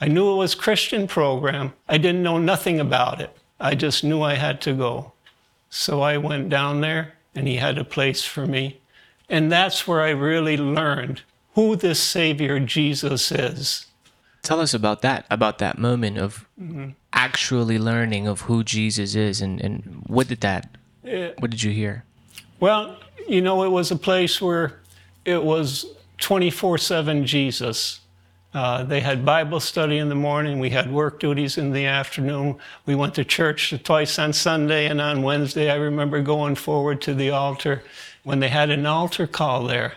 I 0.00 0.08
knew 0.08 0.32
it 0.32 0.36
was 0.36 0.54
Christian 0.54 1.06
program. 1.06 1.72
I 1.88 1.98
didn't 1.98 2.22
know 2.22 2.38
nothing 2.38 2.80
about 2.80 3.20
it. 3.20 3.36
I 3.58 3.74
just 3.74 4.04
knew 4.04 4.22
I 4.22 4.34
had 4.34 4.60
to 4.62 4.74
go. 4.74 5.12
So 5.70 6.02
I 6.02 6.18
went 6.18 6.48
down 6.48 6.80
there, 6.80 7.14
and 7.34 7.48
he 7.48 7.56
had 7.56 7.78
a 7.78 7.84
place 7.84 8.24
for 8.24 8.46
me. 8.46 8.80
And 9.28 9.50
that's 9.50 9.88
where 9.88 10.02
I 10.02 10.10
really 10.10 10.56
learned 10.56 11.22
who 11.54 11.74
this 11.74 11.98
Savior 12.00 12.60
Jesus 12.60 13.32
is. 13.32 13.86
Tell 14.42 14.60
us 14.60 14.74
about 14.74 15.02
that, 15.02 15.26
about 15.30 15.58
that 15.58 15.78
moment 15.78 16.18
of 16.18 16.46
mm-hmm. 16.60 16.90
actually 17.12 17.78
learning 17.78 18.28
of 18.28 18.42
who 18.42 18.62
Jesus 18.62 19.14
is 19.14 19.40
and, 19.40 19.60
and 19.60 20.04
what 20.06 20.28
did 20.28 20.42
that, 20.42 20.76
what 21.02 21.50
did 21.50 21.62
you 21.62 21.72
hear? 21.72 22.04
Well, 22.60 22.96
you 23.26 23.40
know, 23.40 23.64
it 23.64 23.70
was 23.70 23.90
a 23.90 23.96
place 23.96 24.40
where 24.40 24.78
it 25.24 25.42
was 25.42 25.86
24 26.18 26.78
7 26.78 27.26
Jesus. 27.26 28.00
Uh, 28.56 28.82
they 28.82 29.00
had 29.00 29.22
Bible 29.22 29.60
study 29.60 29.98
in 29.98 30.08
the 30.08 30.14
morning. 30.14 30.58
We 30.58 30.70
had 30.70 30.90
work 30.90 31.20
duties 31.20 31.58
in 31.58 31.72
the 31.72 31.84
afternoon. 31.84 32.56
We 32.86 32.94
went 32.94 33.14
to 33.16 33.24
church 33.24 33.74
twice 33.84 34.18
on 34.18 34.32
Sunday 34.32 34.86
and 34.86 34.98
on 34.98 35.22
Wednesday. 35.22 35.70
I 35.70 35.74
remember 35.74 36.22
going 36.22 36.54
forward 36.54 37.02
to 37.02 37.12
the 37.12 37.28
altar 37.28 37.82
when 38.24 38.40
they 38.40 38.48
had 38.48 38.70
an 38.70 38.86
altar 38.86 39.26
call 39.26 39.64
there. 39.64 39.92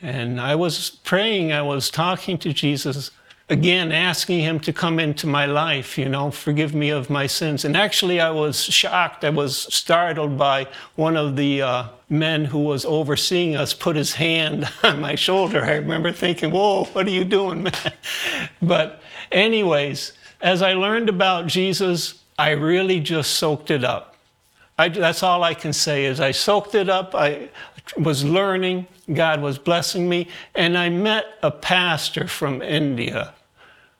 And 0.00 0.40
I 0.40 0.56
was 0.56 0.90
praying, 0.90 1.52
I 1.52 1.62
was 1.62 1.90
talking 1.90 2.38
to 2.38 2.52
Jesus 2.52 3.12
again, 3.52 3.92
asking 3.92 4.40
him 4.40 4.58
to 4.58 4.72
come 4.72 4.98
into 4.98 5.26
my 5.26 5.44
life, 5.44 5.98
you 5.98 6.08
know, 6.08 6.30
forgive 6.30 6.74
me 6.74 6.88
of 6.88 7.10
my 7.10 7.26
sins. 7.26 7.66
And 7.66 7.76
actually, 7.76 8.18
I 8.18 8.30
was 8.30 8.64
shocked. 8.64 9.24
I 9.26 9.28
was 9.28 9.56
startled 9.72 10.38
by 10.38 10.66
one 10.96 11.18
of 11.18 11.36
the 11.36 11.60
uh, 11.60 11.88
men 12.08 12.46
who 12.46 12.60
was 12.60 12.86
overseeing 12.86 13.54
us 13.54 13.74
put 13.74 13.94
his 13.94 14.14
hand 14.14 14.66
on 14.82 15.02
my 15.02 15.16
shoulder. 15.16 15.62
I 15.62 15.74
remember 15.74 16.12
thinking, 16.12 16.50
whoa, 16.50 16.84
what 16.84 17.06
are 17.06 17.10
you 17.10 17.24
doing, 17.24 17.62
man? 17.64 17.92
But, 18.62 19.02
anyways, 19.30 20.14
as 20.40 20.62
I 20.62 20.72
learned 20.72 21.10
about 21.10 21.46
Jesus, 21.46 22.22
I 22.38 22.52
really 22.52 23.00
just 23.00 23.32
soaked 23.32 23.70
it 23.70 23.84
up. 23.84 24.16
I, 24.78 24.88
that's 24.88 25.22
all 25.22 25.44
I 25.44 25.52
can 25.52 25.74
say 25.74 26.06
is 26.06 26.20
I 26.20 26.30
soaked 26.30 26.74
it 26.74 26.88
up. 26.88 27.14
I 27.14 27.50
was 27.98 28.24
learning. 28.24 28.86
God 29.12 29.42
was 29.42 29.58
blessing 29.58 30.08
me. 30.08 30.28
And 30.54 30.78
I 30.78 30.88
met 30.88 31.26
a 31.42 31.50
pastor 31.50 32.26
from 32.26 32.62
India 32.62 33.34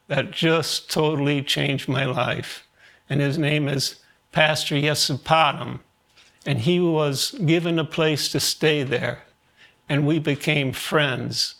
that 0.09 0.31
just 0.31 0.91
totally 0.91 1.43
changed 1.43 1.89
my 1.89 2.05
life. 2.05 2.67
And 3.09 3.21
his 3.21 3.39
name 3.39 3.69
is 3.69 3.97
Pastor 4.31 4.75
Yesupadam. 4.75 5.81
And 6.45 6.61
he 6.61 6.81
was 6.81 7.33
given 7.45 7.79
a 7.79 7.85
place 7.85 8.29
to 8.33 8.41
stay 8.41 8.83
there. 8.83 9.23
And 9.89 10.07
we 10.07 10.19
became 10.19 10.73
friends. 10.73 11.57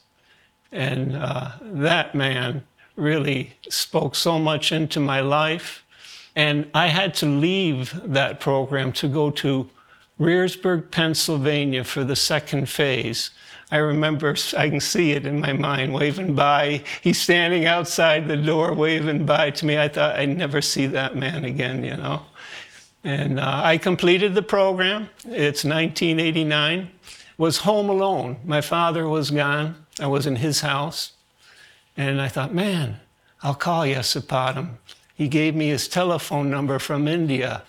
And 0.71 1.15
uh, 1.15 1.53
that 1.63 2.15
man 2.15 2.65
really 2.97 3.55
spoke 3.69 4.15
so 4.15 4.39
much 4.39 4.73
into 4.73 5.01
my 5.01 5.21
life. 5.21 5.85
And 6.35 6.71
I 6.75 6.89
had 6.89 7.15
to 7.17 7.27
leave 7.27 8.01
that 8.05 8.41
program 8.41 8.93
to 8.95 9.09
go 9.09 9.31
to 9.31 9.69
Rehrersburg, 10.19 10.91
Pennsylvania 10.91 11.85
for 11.85 12.05
the 12.05 12.17
second 12.17 12.69
phase. 12.69 13.31
I 13.73 13.79
remember, 13.79 14.37
I 14.55 14.69
can 14.69 14.81
see 14.81 15.13
it 15.13 15.25
in 15.25 15.41
my 15.41 15.55
mind, 15.55 15.95
waving 15.95 16.35
by. 16.35 16.85
He's 17.01 17.19
standing 17.19 17.65
outside 17.65 18.29
the 18.29 18.37
door, 18.37 18.75
waving 18.75 19.25
by 19.25 19.51
to 19.53 19.65
me. 19.65 19.79
I 19.79 19.89
thought 19.89 20.17
I'd 20.17 20.37
never 20.37 20.61
see 20.61 20.87
that 20.89 21.17
man 21.17 21.47
again, 21.47 21.83
you 21.83 21.97
know. 21.97 22.27
And 23.03 23.41
uh, 23.41 23.63
I 23.65 23.79
completed 23.79 24.35
the 24.35 24.43
program. 24.43 25.09
It's 25.25 25.65
1989. 25.65 26.91
Was 27.39 27.57
home 27.57 27.89
alone. 27.89 28.37
My 28.45 28.61
father 28.61 29.09
was 29.09 29.31
gone. 29.31 29.87
I 29.99 30.07
was 30.07 30.27
in 30.27 30.37
his 30.37 30.61
house. 30.61 31.13
And 31.97 32.21
I 32.21 32.29
thought, 32.29 32.53
man, 32.53 33.01
I'll 33.43 33.55
call 33.55 33.85
Yesupadam. 33.85 34.73
He 35.15 35.29
gave 35.29 35.55
me 35.55 35.69
his 35.69 35.89
telephone 35.89 36.51
number 36.51 36.79
from 36.79 37.09
India. 37.09 37.63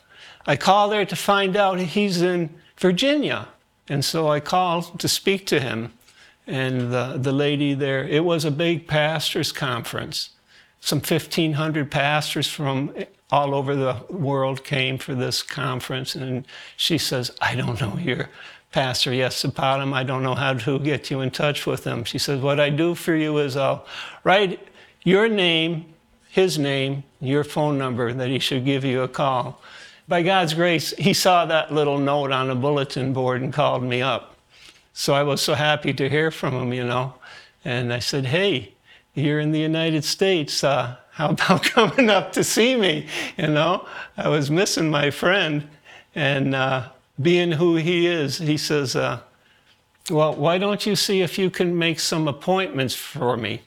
I 0.46 0.58
call 0.58 0.90
there 0.90 1.06
to 1.06 1.16
find 1.16 1.56
out 1.56 1.80
he's 1.80 2.22
in 2.22 2.50
Virginia. 2.78 3.48
And 3.90 4.04
so 4.04 4.30
I 4.30 4.40
called 4.40 5.00
to 5.00 5.08
speak 5.08 5.46
to 5.48 5.60
him. 5.60 5.94
And 6.46 6.92
the, 6.92 7.18
the 7.18 7.32
lady 7.32 7.74
there, 7.74 8.04
it 8.04 8.26
was 8.26 8.44
a 8.44 8.52
big 8.52 8.88
pastors' 8.88 9.52
conference. 9.52 10.32
Some 10.82 11.00
1,500 11.00 11.90
pastors 11.90 12.50
from 12.50 12.94
all 13.32 13.56
over 13.56 13.76
the 13.76 13.96
world 14.10 14.66
came 14.66 14.98
for 14.98 15.16
this 15.16 15.42
conference. 15.42 16.16
And 16.16 16.46
she 16.76 16.98
says, 16.98 17.32
I 17.40 17.56
don't 17.56 17.80
know 17.80 17.98
your 17.98 18.30
pastor, 18.74 19.14
Yes, 19.14 19.42
Yesupadam. 19.42 19.94
I 19.94 20.04
don't 20.04 20.24
know 20.24 20.36
how 20.36 20.54
to 20.54 20.80
get 20.80 21.10
you 21.10 21.22
in 21.22 21.32
touch 21.32 21.66
with 21.66 21.86
him. 21.86 22.04
She 22.04 22.18
says, 22.18 22.42
What 22.42 22.60
I 22.60 22.70
do 22.70 22.96
for 22.96 23.16
you 23.16 23.38
is 23.38 23.56
I'll 23.56 23.86
write 24.26 24.68
your 25.04 25.30
name, 25.30 25.86
his 26.30 26.60
name, 26.60 27.04
your 27.22 27.46
phone 27.46 27.78
number 27.78 28.12
that 28.12 28.28
he 28.28 28.40
should 28.40 28.66
give 28.66 28.84
you 28.84 29.02
a 29.02 29.08
call 29.08 29.62
by 30.08 30.22
God's 30.22 30.54
grace, 30.54 30.92
he 30.98 31.14
saw 31.14 31.46
that 31.46 31.74
little 31.74 31.98
note 31.98 32.32
on 32.32 32.50
a 32.50 32.56
bulletin 32.56 33.14
board 33.14 33.42
and 33.42 33.54
called 33.54 33.84
me 33.84 34.02
up. 34.02 34.36
So 34.94 35.14
I 35.14 35.24
was 35.24 35.42
so 35.42 35.54
happy 35.54 35.94
to 35.94 36.10
hear 36.10 36.30
from 36.30 36.54
him, 36.54 36.74
you 36.74 36.84
know. 36.84 37.16
And 37.66 37.94
I 37.94 38.00
said, 38.00 38.26
Hey, 38.26 38.74
you're 39.14 39.40
in 39.40 39.52
the 39.52 39.60
United 39.60 40.04
States. 40.04 40.64
Uh, 40.64 40.98
how 41.12 41.30
about 41.30 41.64
coming 41.64 42.10
up 42.10 42.34
to 42.34 42.44
see 42.44 42.76
me? 42.76 43.08
You 43.38 43.48
know, 43.48 43.88
I 44.18 44.28
was 44.28 44.52
missing 44.52 44.90
my 44.90 45.10
friend. 45.10 45.68
And 46.16 46.54
uh, 46.54 46.90
being 47.22 47.54
who 47.54 47.76
he 47.76 48.06
is, 48.06 48.38
he 48.38 48.58
says, 48.58 48.96
uh, 48.96 49.22
Well, 50.12 50.36
why 50.36 50.58
don't 50.58 50.86
you 50.86 50.96
see 50.96 51.22
if 51.22 51.40
you 51.40 51.50
can 51.50 51.78
make 51.78 52.00
some 52.00 52.28
appointments 52.28 52.94
for 52.94 53.38
me? 53.38 53.62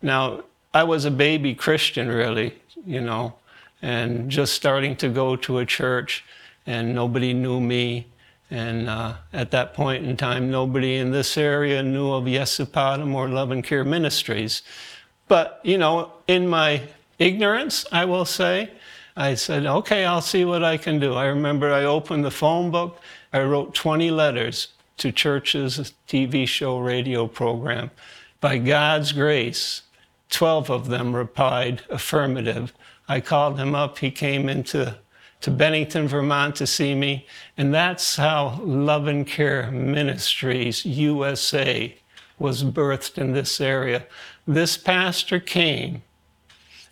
Now, 0.00 0.44
I 0.72 0.84
was 0.84 1.04
a 1.04 1.10
baby 1.10 1.54
Christian, 1.54 2.08
really, 2.08 2.54
you 2.86 3.00
know 3.00 3.34
and 3.82 4.30
just 4.30 4.54
starting 4.54 4.96
to 4.96 5.08
go 5.08 5.36
to 5.36 5.58
a 5.58 5.66
church, 5.66 6.24
and 6.66 6.94
nobody 6.94 7.32
knew 7.32 7.60
me. 7.60 8.06
And 8.50 8.88
uh, 8.88 9.14
at 9.32 9.50
that 9.52 9.74
point 9.74 10.04
in 10.04 10.16
time, 10.16 10.50
nobody 10.50 10.96
in 10.96 11.12
this 11.12 11.36
area 11.36 11.82
knew 11.82 12.10
of 12.10 12.24
Yesupadam 12.24 13.14
or 13.14 13.28
Love-N-Care 13.28 13.84
Ministries. 13.84 14.62
But, 15.28 15.60
you 15.62 15.78
know, 15.78 16.12
in 16.26 16.48
my 16.48 16.82
ignorance, 17.18 17.86
I 17.92 18.04
will 18.04 18.24
say, 18.24 18.70
I 19.16 19.34
said, 19.34 19.66
okay, 19.66 20.04
I'll 20.04 20.20
see 20.20 20.44
what 20.44 20.64
I 20.64 20.76
can 20.76 20.98
do. 20.98 21.14
I 21.14 21.26
remember 21.26 21.72
I 21.72 21.84
opened 21.84 22.24
the 22.24 22.30
phone 22.30 22.70
book, 22.70 23.00
I 23.32 23.42
wrote 23.42 23.74
20 23.74 24.10
letters 24.10 24.68
to 24.96 25.12
churches, 25.12 25.92
TV 26.08 26.46
show, 26.46 26.78
radio 26.78 27.26
program. 27.26 27.90
By 28.40 28.58
God's 28.58 29.12
grace, 29.12 29.82
12 30.30 30.70
of 30.70 30.88
them 30.88 31.14
replied 31.14 31.82
affirmative. 31.90 32.72
I 33.10 33.20
called 33.20 33.58
him 33.58 33.74
up. 33.74 33.98
He 33.98 34.12
came 34.12 34.48
into 34.48 34.96
to 35.40 35.50
Bennington, 35.50 36.06
Vermont 36.06 36.54
to 36.56 36.66
see 36.66 36.94
me. 36.94 37.26
And 37.58 37.74
that's 37.74 38.14
how 38.14 38.60
Love-N-Care 38.62 39.72
Ministries 39.72 40.84
USA 40.84 41.96
was 42.38 42.62
birthed 42.62 43.18
in 43.18 43.32
this 43.32 43.60
area. 43.60 44.06
This 44.46 44.76
pastor 44.76 45.40
came 45.40 46.04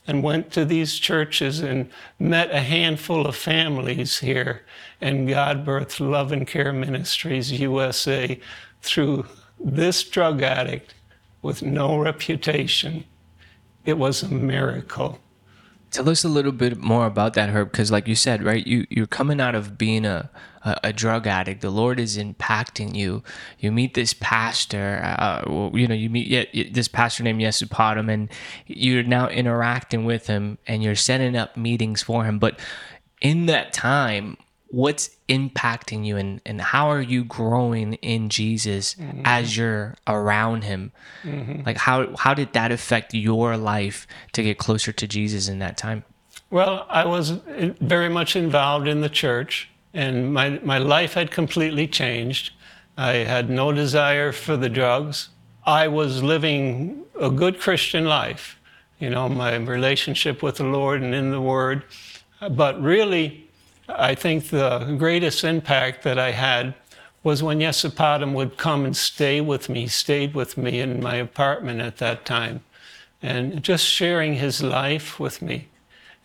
and 0.08 0.24
went 0.24 0.50
to 0.54 0.64
these 0.64 0.98
churches 0.98 1.60
and 1.60 1.88
met 2.18 2.50
a 2.50 2.62
handful 2.62 3.24
of 3.24 3.36
families 3.36 4.18
here. 4.18 4.62
And 5.00 5.28
God 5.28 5.64
birthed 5.64 6.00
Love-N-Care 6.00 6.72
Ministries 6.72 7.52
USA 7.52 8.40
through 8.82 9.24
this 9.62 10.02
drug 10.02 10.42
addict 10.42 10.94
with 11.42 11.62
no 11.62 11.96
reputation. 11.96 13.04
It 13.84 13.98
was 13.98 14.24
a 14.24 14.28
miracle. 14.28 15.20
Tell 15.90 16.08
us 16.10 16.22
a 16.22 16.28
little 16.28 16.52
bit 16.52 16.76
more 16.78 17.06
about 17.06 17.34
that, 17.34 17.50
Herb, 17.50 17.72
because 17.72 17.90
like 17.90 18.06
you 18.06 18.14
said, 18.14 18.42
right, 18.42 18.66
you 18.66 18.86
you're 18.90 19.06
coming 19.06 19.40
out 19.40 19.54
of 19.54 19.78
being 19.78 20.04
a, 20.04 20.28
a, 20.62 20.76
a 20.84 20.92
drug 20.92 21.26
addict. 21.26 21.62
The 21.62 21.70
Lord 21.70 21.98
is 21.98 22.18
impacting 22.18 22.94
you. 22.94 23.22
You 23.58 23.72
meet 23.72 23.94
this 23.94 24.12
pastor, 24.12 25.00
uh, 25.02 25.44
well, 25.46 25.70
you 25.72 25.88
know, 25.88 25.94
you 25.94 26.10
meet 26.10 26.26
yeah, 26.28 26.64
this 26.70 26.88
pastor 26.88 27.22
named 27.22 27.40
Yesupadam, 27.40 28.12
and 28.12 28.28
you're 28.66 29.02
now 29.02 29.28
interacting 29.28 30.04
with 30.04 30.26
him, 30.26 30.58
and 30.66 30.82
you're 30.82 30.94
setting 30.94 31.34
up 31.36 31.56
meetings 31.56 32.02
for 32.02 32.24
him. 32.24 32.38
But 32.38 32.60
in 33.20 33.46
that 33.46 33.72
time, 33.72 34.36
what's 34.70 35.10
impacting 35.28 36.04
you 36.04 36.16
and, 36.16 36.40
and 36.44 36.60
how 36.60 36.90
are 36.90 37.00
you 37.00 37.24
growing 37.24 37.94
in 37.94 38.28
Jesus 38.28 38.94
mm-hmm. 38.94 39.22
as 39.24 39.56
you're 39.56 39.94
around 40.06 40.64
him? 40.64 40.92
Mm-hmm. 41.22 41.62
Like 41.64 41.78
how 41.78 42.14
how 42.16 42.34
did 42.34 42.52
that 42.52 42.70
affect 42.70 43.14
your 43.14 43.56
life 43.56 44.06
to 44.32 44.42
get 44.42 44.58
closer 44.58 44.92
to 44.92 45.06
Jesus 45.06 45.48
in 45.48 45.58
that 45.58 45.76
time? 45.76 46.04
Well, 46.50 46.86
I 46.88 47.04
was 47.04 47.30
very 47.80 48.08
much 48.08 48.36
involved 48.36 48.88
in 48.88 49.00
the 49.00 49.08
church 49.08 49.68
and 49.94 50.32
my, 50.32 50.60
my 50.62 50.78
life 50.78 51.14
had 51.14 51.30
completely 51.30 51.86
changed. 51.86 52.52
I 52.96 53.14
had 53.14 53.50
no 53.50 53.72
desire 53.72 54.32
for 54.32 54.56
the 54.56 54.68
drugs. 54.68 55.30
I 55.64 55.88
was 55.88 56.22
living 56.22 57.04
a 57.20 57.30
good 57.30 57.60
Christian 57.60 58.04
life, 58.06 58.58
you 58.98 59.10
know, 59.10 59.28
my 59.28 59.56
relationship 59.56 60.42
with 60.42 60.56
the 60.56 60.64
Lord 60.64 61.02
and 61.02 61.14
in 61.14 61.30
the 61.30 61.40
Word. 61.40 61.84
But 62.50 62.80
really, 62.80 63.47
I 63.88 64.14
think 64.14 64.48
the 64.50 64.94
greatest 64.98 65.44
impact 65.44 66.02
that 66.04 66.18
I 66.18 66.32
had 66.32 66.74
was 67.22 67.42
when 67.42 67.58
Yesupadam 67.60 68.32
would 68.34 68.56
come 68.58 68.84
and 68.84 68.96
stay 68.96 69.40
with 69.40 69.68
me, 69.68 69.86
stayed 69.88 70.34
with 70.34 70.56
me 70.56 70.80
in 70.80 71.02
my 71.02 71.16
apartment 71.16 71.80
at 71.80 71.98
that 71.98 72.24
time, 72.24 72.62
and 73.22 73.62
just 73.62 73.84
sharing 73.86 74.34
his 74.34 74.62
life 74.62 75.18
with 75.20 75.42
me. 75.42 75.68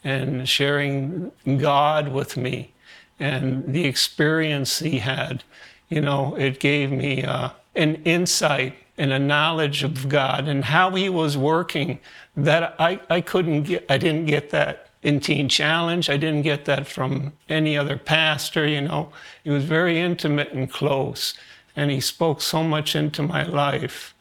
and 0.03 0.47
sharing 0.49 1.31
God 1.59 2.09
with 2.09 2.37
me 2.37 2.73
and 3.19 3.73
the 3.73 3.85
experience 3.85 4.79
he 4.79 4.99
had. 4.99 5.43
You 5.89 6.01
know, 6.01 6.35
it 6.35 6.59
gave 6.59 6.91
me 6.91 7.23
uh, 7.23 7.51
an 7.75 7.95
insight 8.05 8.75
and 8.97 9.11
a 9.11 9.19
knowledge 9.19 9.83
of 9.83 10.09
God 10.09 10.47
and 10.47 10.65
how 10.65 10.91
he 10.91 11.09
was 11.09 11.37
working 11.37 11.99
that 12.35 12.75
I, 12.79 12.99
I 13.09 13.21
couldn't 13.21 13.63
get, 13.63 13.85
I 13.89 13.97
didn't 13.97 14.25
get 14.25 14.49
that 14.51 14.89
in 15.03 15.19
Teen 15.19 15.49
Challenge. 15.49 16.09
I 16.09 16.17
didn't 16.17 16.41
get 16.41 16.65
that 16.65 16.87
from 16.87 17.33
any 17.49 17.77
other 17.77 17.97
pastor, 17.97 18.67
you 18.67 18.81
know. 18.81 19.11
He 19.43 19.49
was 19.49 19.65
very 19.65 19.99
intimate 19.99 20.53
and 20.53 20.71
close, 20.71 21.35
and 21.75 21.91
he 21.91 21.99
spoke 21.99 22.41
so 22.41 22.63
much 22.63 22.95
into 22.95 23.21
my 23.21 23.43
life. 23.43 24.15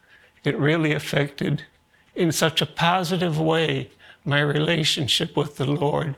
It 0.45 0.59
really 0.59 0.93
affected, 0.93 1.65
in 2.15 2.33
such 2.33 2.61
a 2.61 2.67
positive 2.67 3.39
way, 3.41 3.91
my 4.25 4.41
relationship 4.41 5.37
with 5.37 5.57
the 5.57 5.67
Lord. 5.67 6.17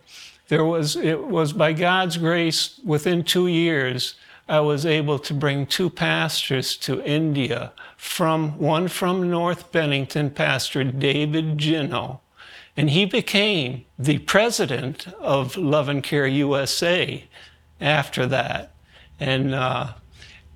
There 0.49 0.65
was, 0.65 0.97
it 0.97 1.25
was 1.29 1.53
by 1.53 1.73
God's 1.73 2.17
grace, 2.17 2.81
within 2.85 3.23
two 3.23 3.47
years, 3.47 4.15
I 4.47 4.61
was 4.61 4.85
able 4.85 5.19
to 5.21 5.33
bring 5.33 5.67
two 5.67 5.89
pastors 5.89 6.77
to 6.79 7.03
India 7.03 7.73
from 7.97 8.59
one 8.59 8.89
from 8.89 9.31
North 9.31 9.73
Bennington, 9.73 10.31
Pastor 10.31 10.85
David 10.85 11.57
Gino, 11.57 12.21
and 12.77 12.91
he 12.91 13.05
became 13.05 13.85
the 13.99 14.19
president 14.19 15.07
of 15.21 15.57
Love-N-Care 15.57 16.27
USA 16.27 17.25
after 17.81 18.27
that. 18.27 18.73
And 19.21 19.55
uh, 19.55 19.93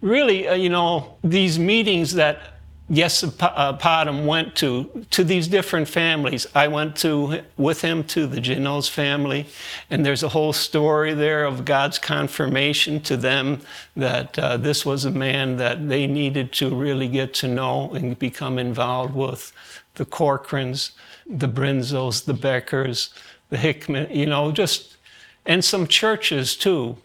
really, 0.00 0.48
uh, 0.48 0.54
you 0.54 0.68
know, 0.68 1.16
these 1.22 1.58
meetings 1.58 2.14
that 2.14 2.58
Yesupadam 2.90 4.24
went 4.24 4.56
to 4.56 5.04
to 5.10 5.22
these 5.22 5.46
different 5.46 5.88
families. 5.88 6.46
I 6.54 6.68
went 6.68 6.96
to 6.96 7.42
with 7.58 7.82
him 7.82 8.02
to 8.04 8.26
the 8.26 8.40
Ginos 8.40 8.88
family, 8.88 9.46
and 9.90 10.06
there's 10.06 10.22
a 10.22 10.30
whole 10.30 10.54
story 10.54 11.12
there 11.12 11.44
of 11.44 11.66
God's 11.66 11.98
confirmation 11.98 13.00
to 13.02 13.18
them 13.18 13.60
that 13.94 14.38
uh, 14.38 14.56
this 14.56 14.86
was 14.86 15.04
a 15.04 15.10
man 15.10 15.58
that 15.58 15.86
they 15.86 16.06
needed 16.06 16.50
to 16.54 16.74
really 16.74 17.08
get 17.08 17.34
to 17.34 17.48
know 17.48 17.92
and 17.92 18.18
become 18.18 18.58
involved 18.58 19.14
with. 19.14 19.52
The 19.98 20.06
Corcorans, 20.06 20.92
the 21.26 21.48
Brinzos, 21.48 22.24
the 22.24 22.34
Beckers, 22.34 23.10
the 23.50 23.58
Hickman, 23.58 24.08
you 24.10 24.26
know, 24.26 24.50
just 24.50 24.96
and 25.44 25.64
some 25.64 25.86
churches 25.86 26.56
too. 26.56 26.96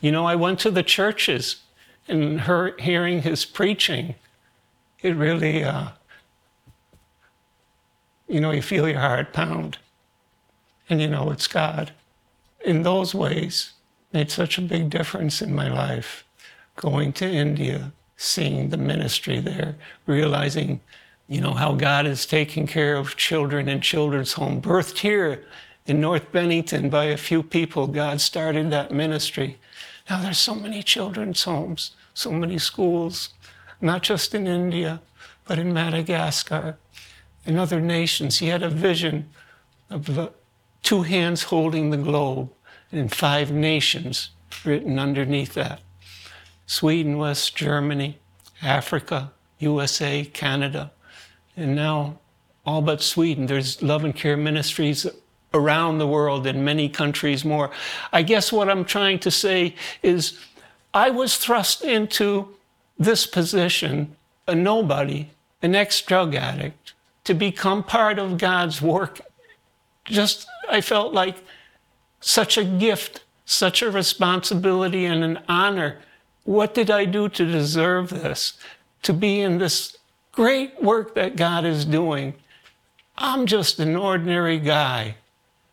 You 0.00 0.12
know, 0.12 0.26
I 0.26 0.34
went 0.34 0.58
to 0.60 0.70
the 0.70 0.82
churches 0.82 1.62
and 2.08 2.42
her, 2.42 2.74
hearing 2.78 3.22
his 3.22 3.44
preaching 3.44 4.14
it 5.02 5.16
really, 5.16 5.64
uh, 5.64 5.88
you 8.28 8.40
know, 8.40 8.50
you 8.50 8.62
feel 8.62 8.88
your 8.88 9.00
heart 9.00 9.32
pound. 9.32 9.78
And 10.88 11.00
you 11.00 11.08
know 11.08 11.30
it's 11.30 11.46
God. 11.46 11.92
In 12.64 12.82
those 12.82 13.14
ways, 13.14 13.72
made 14.12 14.30
such 14.30 14.58
a 14.58 14.62
big 14.62 14.90
difference 14.90 15.40
in 15.40 15.54
my 15.54 15.72
life. 15.72 16.24
Going 16.76 17.12
to 17.14 17.30
India, 17.30 17.92
seeing 18.16 18.68
the 18.68 18.76
ministry 18.76 19.40
there, 19.40 19.76
realizing, 20.06 20.80
you 21.30 21.40
know, 21.40 21.54
how 21.54 21.74
God 21.74 22.06
is 22.06 22.26
taking 22.26 22.66
care 22.66 22.96
of 22.96 23.16
children 23.16 23.68
in 23.68 23.80
children's 23.80 24.32
home. 24.32 24.60
Birthed 24.60 24.98
here 24.98 25.44
in 25.86 26.00
North 26.00 26.32
Bennington 26.32 26.90
by 26.90 27.04
a 27.04 27.16
few 27.16 27.44
people, 27.44 27.86
God 27.86 28.20
started 28.20 28.72
that 28.72 28.90
ministry. 28.90 29.56
Now 30.10 30.20
there's 30.20 30.40
so 30.40 30.56
many 30.56 30.82
children's 30.82 31.44
homes, 31.44 31.92
so 32.14 32.32
many 32.32 32.58
schools, 32.58 33.28
not 33.80 34.02
just 34.02 34.34
in 34.34 34.48
India, 34.48 35.02
but 35.44 35.56
in 35.56 35.72
Madagascar, 35.72 36.78
in 37.46 37.56
other 37.56 37.80
nations. 37.80 38.40
He 38.40 38.48
had 38.48 38.64
a 38.64 38.68
vision 38.68 39.30
of 39.88 40.32
two 40.82 41.02
hands 41.02 41.44
holding 41.44 41.90
the 41.90 41.96
globe 41.96 42.50
and 42.90 43.12
five 43.12 43.52
nations 43.52 44.30
written 44.64 44.98
underneath 44.98 45.54
that 45.54 45.80
Sweden, 46.66 47.18
West 47.18 47.54
Germany, 47.54 48.18
Africa, 48.62 49.30
USA, 49.60 50.24
Canada, 50.24 50.90
and 51.60 51.76
now 51.76 52.18
all 52.66 52.82
but 52.82 53.02
Sweden. 53.02 53.46
There's 53.46 53.82
love 53.82 54.04
and 54.04 54.14
care 54.14 54.36
ministries 54.36 55.06
around 55.52 55.98
the 55.98 56.06
world 56.06 56.46
in 56.46 56.64
many 56.64 56.88
countries 56.88 57.44
more. 57.44 57.70
I 58.12 58.22
guess 58.22 58.52
what 58.52 58.68
I'm 58.68 58.84
trying 58.84 59.18
to 59.20 59.30
say 59.30 59.74
is 60.02 60.38
I 60.94 61.10
was 61.10 61.36
thrust 61.36 61.82
into 61.82 62.54
this 62.98 63.26
position, 63.26 64.16
a 64.46 64.54
nobody, 64.54 65.30
an 65.62 65.74
ex 65.74 66.00
drug 66.02 66.34
addict, 66.34 66.92
to 67.24 67.34
become 67.34 67.82
part 67.82 68.18
of 68.18 68.38
God's 68.38 68.80
work. 68.80 69.20
Just, 70.04 70.46
I 70.68 70.80
felt 70.80 71.12
like 71.12 71.36
such 72.20 72.58
a 72.58 72.64
gift, 72.64 73.22
such 73.44 73.82
a 73.82 73.90
responsibility, 73.90 75.04
and 75.04 75.24
an 75.24 75.40
honor. 75.48 75.98
What 76.44 76.74
did 76.74 76.90
I 76.90 77.04
do 77.04 77.28
to 77.28 77.44
deserve 77.44 78.10
this? 78.10 78.54
To 79.02 79.12
be 79.12 79.40
in 79.40 79.58
this 79.58 79.96
great 80.40 80.82
work 80.82 81.14
that 81.14 81.36
God 81.36 81.66
is 81.66 81.84
doing. 81.84 82.32
I'm 83.18 83.44
just 83.44 83.78
an 83.78 83.94
ordinary 83.94 84.58
guy. 84.58 85.16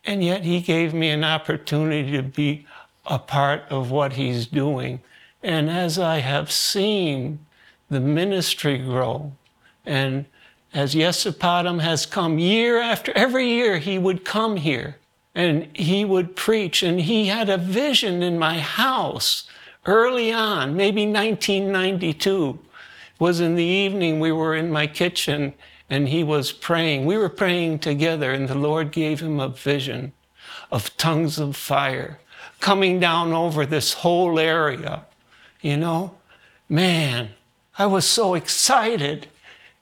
And 0.04 0.22
yet, 0.22 0.44
He 0.44 0.60
gave 0.60 0.92
me 0.92 1.08
an 1.08 1.24
opportunity 1.24 2.12
to 2.12 2.22
be 2.22 2.66
a 3.06 3.18
part 3.18 3.62
of 3.70 3.90
what 3.90 4.12
He's 4.12 4.46
doing. 4.46 5.00
And 5.42 5.70
as 5.70 5.98
I 5.98 6.18
have 6.18 6.52
seen 6.52 7.38
the 7.88 7.98
ministry 7.98 8.76
grow, 8.76 9.32
and 9.86 10.26
as 10.74 10.94
Yesupadam 10.94 11.80
has 11.80 12.04
come 12.04 12.38
year 12.38 12.78
after 12.78 13.10
every 13.16 13.48
year, 13.48 13.78
he 13.78 13.98
would 13.98 14.22
come 14.22 14.58
here 14.58 14.98
and 15.34 15.74
he 15.74 16.04
would 16.04 16.36
preach. 16.36 16.82
And 16.82 17.00
he 17.00 17.28
had 17.28 17.48
a 17.48 17.56
vision 17.56 18.22
in 18.22 18.38
my 18.38 18.58
house 18.58 19.48
early 19.86 20.30
on, 20.30 20.76
maybe 20.76 21.06
1992. 21.06 22.58
Was 23.18 23.40
in 23.40 23.54
the 23.56 23.64
evening, 23.64 24.20
we 24.20 24.32
were 24.32 24.54
in 24.54 24.70
my 24.70 24.86
kitchen 24.86 25.54
and 25.90 26.08
he 26.08 26.22
was 26.22 26.52
praying. 26.52 27.06
We 27.06 27.16
were 27.16 27.30
praying 27.30 27.78
together, 27.78 28.30
and 28.30 28.46
the 28.46 28.54
Lord 28.54 28.92
gave 28.92 29.20
him 29.20 29.40
a 29.40 29.48
vision 29.48 30.12
of 30.70 30.94
tongues 30.98 31.38
of 31.38 31.56
fire 31.56 32.18
coming 32.60 33.00
down 33.00 33.32
over 33.32 33.64
this 33.64 33.94
whole 33.94 34.38
area 34.38 35.06
you 35.60 35.76
know? 35.76 36.14
Man, 36.68 37.30
I 37.78 37.86
was 37.86 38.04
so 38.04 38.34
excited. 38.34 39.28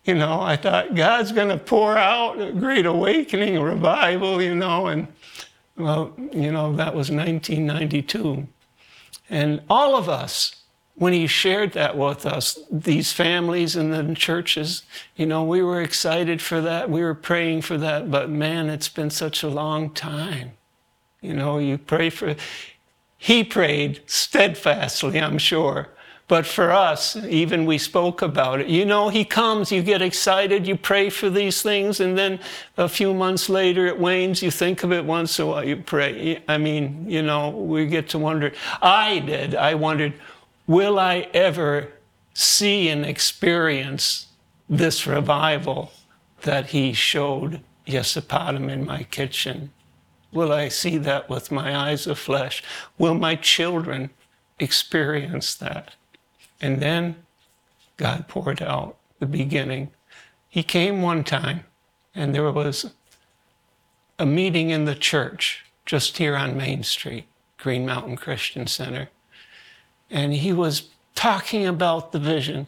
You 0.04 0.14
know, 0.14 0.40
I 0.40 0.56
thought 0.56 0.94
God's 0.94 1.32
going 1.32 1.48
to 1.48 1.58
pour 1.58 1.96
out 1.96 2.40
a 2.40 2.52
great 2.52 2.86
awakening, 2.86 3.56
a 3.56 3.64
revival, 3.64 4.40
you 4.40 4.54
know, 4.54 4.86
and 4.86 5.08
well, 5.76 6.14
you 6.32 6.50
know, 6.52 6.74
that 6.76 6.94
was 6.94 7.10
1992. 7.10 8.46
And 9.28 9.62
all 9.68 9.96
of 9.96 10.08
us, 10.08 10.62
when 10.96 11.12
he 11.12 11.26
shared 11.26 11.72
that 11.72 11.96
with 11.96 12.24
us, 12.24 12.58
these 12.70 13.12
families 13.12 13.76
and 13.76 13.92
the 13.92 14.14
churches, 14.14 14.82
you 15.14 15.26
know, 15.26 15.44
we 15.44 15.62
were 15.62 15.82
excited 15.82 16.40
for 16.40 16.60
that. 16.62 16.90
We 16.90 17.02
were 17.02 17.14
praying 17.14 17.62
for 17.62 17.76
that. 17.78 18.10
But 18.10 18.30
man, 18.30 18.70
it's 18.70 18.88
been 18.88 19.10
such 19.10 19.42
a 19.42 19.48
long 19.48 19.90
time. 19.90 20.52
You 21.20 21.34
know, 21.34 21.58
you 21.58 21.76
pray 21.76 22.08
for, 22.08 22.34
he 23.18 23.44
prayed 23.44 24.00
steadfastly, 24.06 25.20
I'm 25.20 25.38
sure. 25.38 25.88
But 26.28 26.44
for 26.44 26.72
us, 26.72 27.14
even 27.16 27.66
we 27.66 27.78
spoke 27.78 28.20
about 28.20 28.60
it. 28.60 28.66
You 28.66 28.84
know, 28.84 29.10
he 29.10 29.24
comes, 29.24 29.70
you 29.70 29.82
get 29.82 30.02
excited, 30.02 30.66
you 30.66 30.76
pray 30.76 31.08
for 31.08 31.30
these 31.30 31.62
things, 31.62 32.00
and 32.00 32.18
then 32.18 32.40
a 32.76 32.88
few 32.88 33.14
months 33.14 33.48
later 33.48 33.86
it 33.86 34.00
wanes. 34.00 34.42
You 34.42 34.50
think 34.50 34.82
of 34.82 34.92
it 34.92 35.04
once 35.04 35.38
in 35.38 35.44
a 35.44 35.48
while, 35.48 35.64
you 35.64 35.76
pray. 35.76 36.42
I 36.48 36.58
mean, 36.58 37.08
you 37.08 37.22
know, 37.22 37.50
we 37.50 37.86
get 37.86 38.08
to 38.08 38.18
wonder. 38.18 38.52
I 38.82 39.20
did. 39.20 39.54
I 39.54 39.74
wondered, 39.74 40.14
will 40.66 40.98
I 40.98 41.28
ever 41.32 41.92
see 42.34 42.88
and 42.88 43.04
experience 43.04 44.26
this 44.68 45.06
revival 45.06 45.92
that 46.42 46.66
he 46.66 46.92
showed 46.92 47.62
Yesupadam 47.86 48.70
in 48.70 48.84
my 48.84 49.04
kitchen? 49.04 49.72
Will 50.32 50.52
I 50.52 50.68
see 50.68 50.98
that 50.98 51.30
with 51.30 51.50
my 51.50 51.74
eyes 51.74 52.06
of 52.06 52.18
flesh? 52.18 52.62
Will 52.98 53.14
my 53.14 53.36
children 53.36 54.10
experience 54.58 55.54
that? 55.54 55.94
And 56.60 56.80
then 56.80 57.16
God 57.96 58.28
poured 58.28 58.62
out 58.62 58.96
the 59.18 59.26
beginning. 59.26 59.90
He 60.48 60.62
came 60.62 61.00
one 61.00 61.24
time, 61.24 61.64
and 62.14 62.34
there 62.34 62.50
was 62.50 62.92
a 64.18 64.26
meeting 64.26 64.70
in 64.70 64.84
the 64.84 64.94
church 64.94 65.64
just 65.84 66.18
here 66.18 66.36
on 66.36 66.56
Main 66.56 66.82
Street, 66.82 67.26
Green 67.58 67.86
Mountain 67.86 68.16
Christian 68.16 68.66
Center. 68.66 69.08
And 70.10 70.32
he 70.32 70.52
was 70.52 70.88
talking 71.14 71.66
about 71.66 72.12
the 72.12 72.18
vision, 72.18 72.66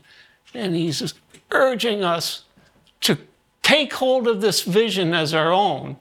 and 0.55 0.75
he's 0.75 1.15
urging 1.51 2.03
us 2.03 2.45
to 3.03 3.19
take 3.63 3.93
hold 3.95 4.27
of 4.27 4.41
this 4.41 4.63
vision 4.63 5.15
as 5.15 5.35
our 5.35 5.53
own 5.53 5.97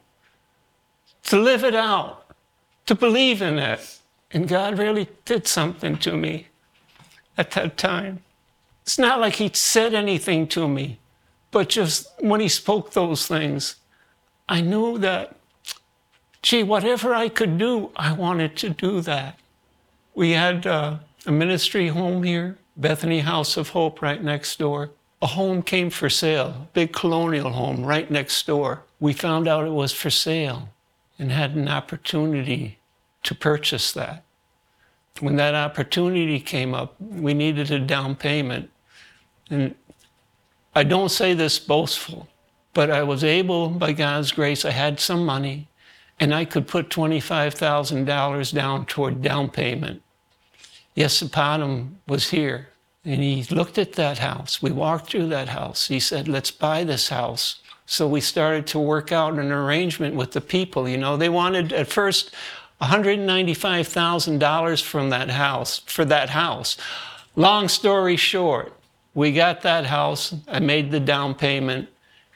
to 1.24 1.38
live 1.38 1.64
it 1.64 1.76
out, 1.76 2.26
to 2.86 2.96
believe 2.96 3.42
in 3.42 3.60
it. 3.60 4.00
And 4.32 4.48
God 4.48 4.78
really 4.78 5.10
did 5.26 5.46
something 5.46 5.98
to 5.98 6.16
me 6.16 6.48
at 7.38 7.52
that 7.52 7.78
time. 7.78 8.24
It's 8.84 8.98
not 8.98 9.20
like 9.20 9.36
He 9.36 9.52
said 9.54 9.94
anything 9.94 10.48
to 10.48 10.68
me, 10.68 11.00
but 11.52 11.70
just 11.70 12.10
when 12.20 12.40
He 12.40 12.48
spoke 12.48 12.92
those 12.92 13.28
things, 13.28 13.76
I 14.48 14.62
knew 14.62 14.98
that 15.00 15.36
gee, 16.42 16.64
whatever 16.64 17.14
I 17.14 17.28
could 17.28 17.58
do, 17.58 17.92
I 17.96 18.14
wanted 18.14 18.56
to 18.58 18.70
do 18.70 19.02
that. 19.02 19.38
We 20.16 20.32
had 20.32 20.66
uh, 20.66 21.00
a 21.26 21.32
ministry 21.32 21.88
home 21.88 22.24
here, 22.24 22.58
Bethany 22.76 23.20
House 23.20 23.58
of 23.58 23.70
Hope, 23.70 24.02
right 24.02 24.24
next 24.24 24.60
door. 24.60 24.92
A 25.22 25.28
home 25.28 25.64
came 25.64 25.90
for 25.90 26.10
sale, 26.10 26.68
big 26.74 26.94
colonial 26.94 27.52
home 27.52 27.84
right 27.84 28.10
next 28.10 28.46
door. 28.46 28.84
We 29.00 29.14
found 29.14 29.48
out 29.48 29.66
it 29.66 29.72
was 29.72 29.92
for 29.92 30.10
sale 30.10 30.70
and 31.18 31.32
had 31.32 31.56
an 31.56 31.68
opportunity 31.68 32.78
to 33.24 33.34
purchase 33.34 33.92
that. 33.94 34.24
When 35.20 35.36
that 35.38 35.56
opportunity 35.56 36.40
came 36.40 36.76
up, 36.76 36.96
we 37.02 37.34
needed 37.34 37.72
a 37.72 37.80
down 37.80 38.16
payment. 38.16 38.70
And 39.50 39.74
I 40.76 40.84
don't 40.84 41.10
say 41.10 41.34
this 41.34 41.58
boastful, 41.58 42.28
but 42.76 42.92
I 42.92 43.02
was 43.02 43.24
able, 43.24 43.70
by 43.70 43.94
God's 43.94 44.32
grace, 44.32 44.64
I 44.64 44.72
had 44.72 45.00
some 45.00 45.26
money, 45.26 45.68
and 46.20 46.34
I 46.34 46.46
could 46.46 46.68
put 46.68 46.90
$25,000 46.90 48.54
down 48.54 48.86
toward 48.86 49.24
down 49.24 49.50
payment. 49.50 50.04
Yesupadam 50.98 51.92
was 52.08 52.32
here, 52.32 52.70
and 53.06 53.22
he 53.22 53.44
looked 53.52 53.78
at 53.78 53.94
that 53.94 54.18
house. 54.18 54.60
We 54.62 54.72
walked 54.72 55.12
through 55.12 55.28
that 55.28 55.48
house. 55.50 55.88
He 55.88 56.00
said, 56.00 56.28
Let's 56.28 56.50
buy 56.50 56.84
this 56.84 57.10
house. 57.10 57.62
So 57.86 58.08
we 58.08 58.20
started 58.20 58.66
to 58.68 58.80
work 58.80 59.12
out 59.12 59.34
an 59.34 59.52
arrangement 59.52 60.16
with 60.16 60.32
the 60.32 60.42
people. 60.42 60.90
You 60.90 60.98
know, 60.98 61.16
they 61.16 61.30
wanted 61.30 61.72
at 61.72 61.88
first 61.88 62.34
$195,000 62.82 64.84
from 64.84 65.12
that 65.12 65.30
house 65.30 65.78
for 65.86 66.04
that 66.06 66.32
house. 66.32 66.78
Long 67.36 67.68
story 67.70 68.16
short, 68.18 68.74
we 69.14 69.32
got 69.32 69.62
that 69.62 69.86
house. 69.86 70.34
I 70.48 70.60
made 70.60 70.90
the 70.92 71.00
down 71.00 71.36
payment, 71.36 71.90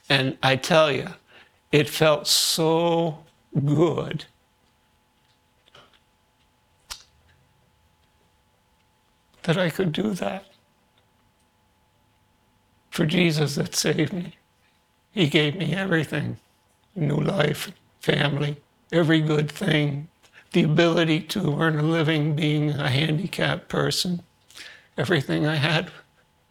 and 0.07 0.37
I 0.43 0.55
tell 0.55 0.91
you, 0.91 1.07
it 1.71 1.89
felt 1.89 2.27
so 2.27 3.17
good. 3.65 4.25
That 9.43 9.57
I 9.57 9.69
could 9.69 9.91
do 9.91 10.13
that 10.13 10.45
for 12.91 13.05
Jesus 13.05 13.55
that 13.55 13.75
saved 13.75 14.13
me. 14.13 14.35
He 15.11 15.27
gave 15.27 15.55
me 15.55 15.73
everything 15.73 16.37
new 16.95 17.15
life, 17.17 17.71
family, 18.01 18.57
every 18.91 19.21
good 19.21 19.51
thing, 19.51 20.09
the 20.51 20.63
ability 20.63 21.21
to 21.21 21.59
earn 21.59 21.79
a 21.79 21.83
living 21.83 22.35
being 22.35 22.71
a 22.71 22.89
handicapped 22.89 23.69
person. 23.69 24.21
Everything 24.97 25.47
I 25.47 25.55
had 25.55 25.89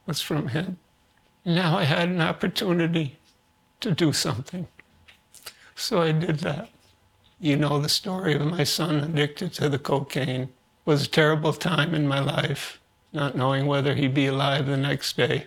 was 0.07 0.23
from 0.23 0.49
Him. 0.49 0.79
Now 1.45 1.79
I 1.79 1.85
had 1.85 2.09
an 2.09 2.21
opportunity 2.23 3.19
to 3.81 3.93
do 3.93 4.13
something. 4.13 4.67
So 5.75 6.03
I 6.03 6.13
did 6.13 6.41
that. 6.41 6.71
You 7.39 7.57
know 7.57 7.79
the 7.81 7.89
story 7.89 8.35
of 8.35 8.43
my 8.47 8.65
son 8.65 8.97
addicted 8.97 9.53
to 9.55 9.69
the 9.69 9.79
cocaine. 9.79 10.43
It 10.43 10.51
was 10.87 11.05
a 11.05 11.11
terrible 11.11 11.53
time 11.53 11.95
in 11.95 12.09
my 12.09 12.21
life, 12.21 12.80
not 13.13 13.37
knowing 13.37 13.67
whether 13.67 13.95
he'd 13.95 14.15
be 14.15 14.27
alive 14.27 14.67
the 14.67 14.77
next 14.77 15.17
day. 15.17 15.47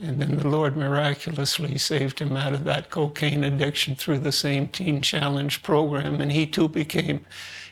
And 0.00 0.20
then 0.20 0.38
the 0.38 0.48
Lord 0.48 0.76
miraculously 0.76 1.76
saved 1.78 2.18
him 2.18 2.36
out 2.36 2.54
of 2.54 2.64
that 2.64 2.90
cocaine 2.90 3.44
addiction 3.44 3.94
through 3.94 4.20
the 4.20 4.32
same 4.32 4.68
Teen 4.68 5.00
Challenge 5.02 5.62
program. 5.62 6.20
And 6.20 6.32
he 6.32 6.46
too 6.46 6.68
became 6.68 7.24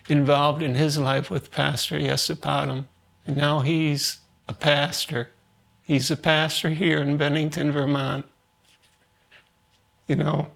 involved 0.08 0.62
in 0.62 0.74
his 0.74 0.98
life 0.98 1.30
with 1.30 1.50
Pastor 1.50 1.98
Yesupadam. 1.98 2.84
And 3.26 3.36
now 3.36 3.60
he's 3.60 4.18
a 4.48 4.52
pastor. 4.52 5.30
He's 5.82 6.10
a 6.10 6.16
pastor 6.16 6.70
here 6.70 6.98
in 7.00 7.16
Bennington, 7.16 7.72
Vermont. 7.72 8.26
You 10.06 10.16
know, 10.16 10.48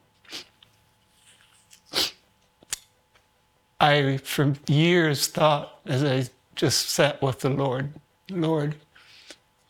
I, 3.80 4.18
for 4.18 4.54
years, 4.66 5.26
thought 5.28 5.80
as 5.86 6.04
I 6.04 6.28
just 6.54 6.88
sat 6.88 7.20
with 7.22 7.40
the 7.40 7.50
Lord, 7.50 7.92
Lord, 8.30 8.76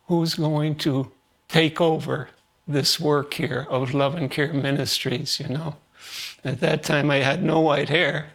who's 0.07 0.35
going 0.35 0.77
to 0.77 1.11
take 1.49 1.81
over 1.81 2.29
this 2.67 2.99
work 3.01 3.35
here 3.35 3.67
of 3.69 3.95
Love-N-Care 3.95 4.53
Ministries, 4.53 5.41
you 5.41 5.49
know? 5.49 5.77
At 6.45 6.61
that 6.61 6.83
time, 6.83 7.11
I 7.11 7.17
had 7.17 7.43
no 7.43 7.61
white 7.61 7.89
hair. 7.89 8.29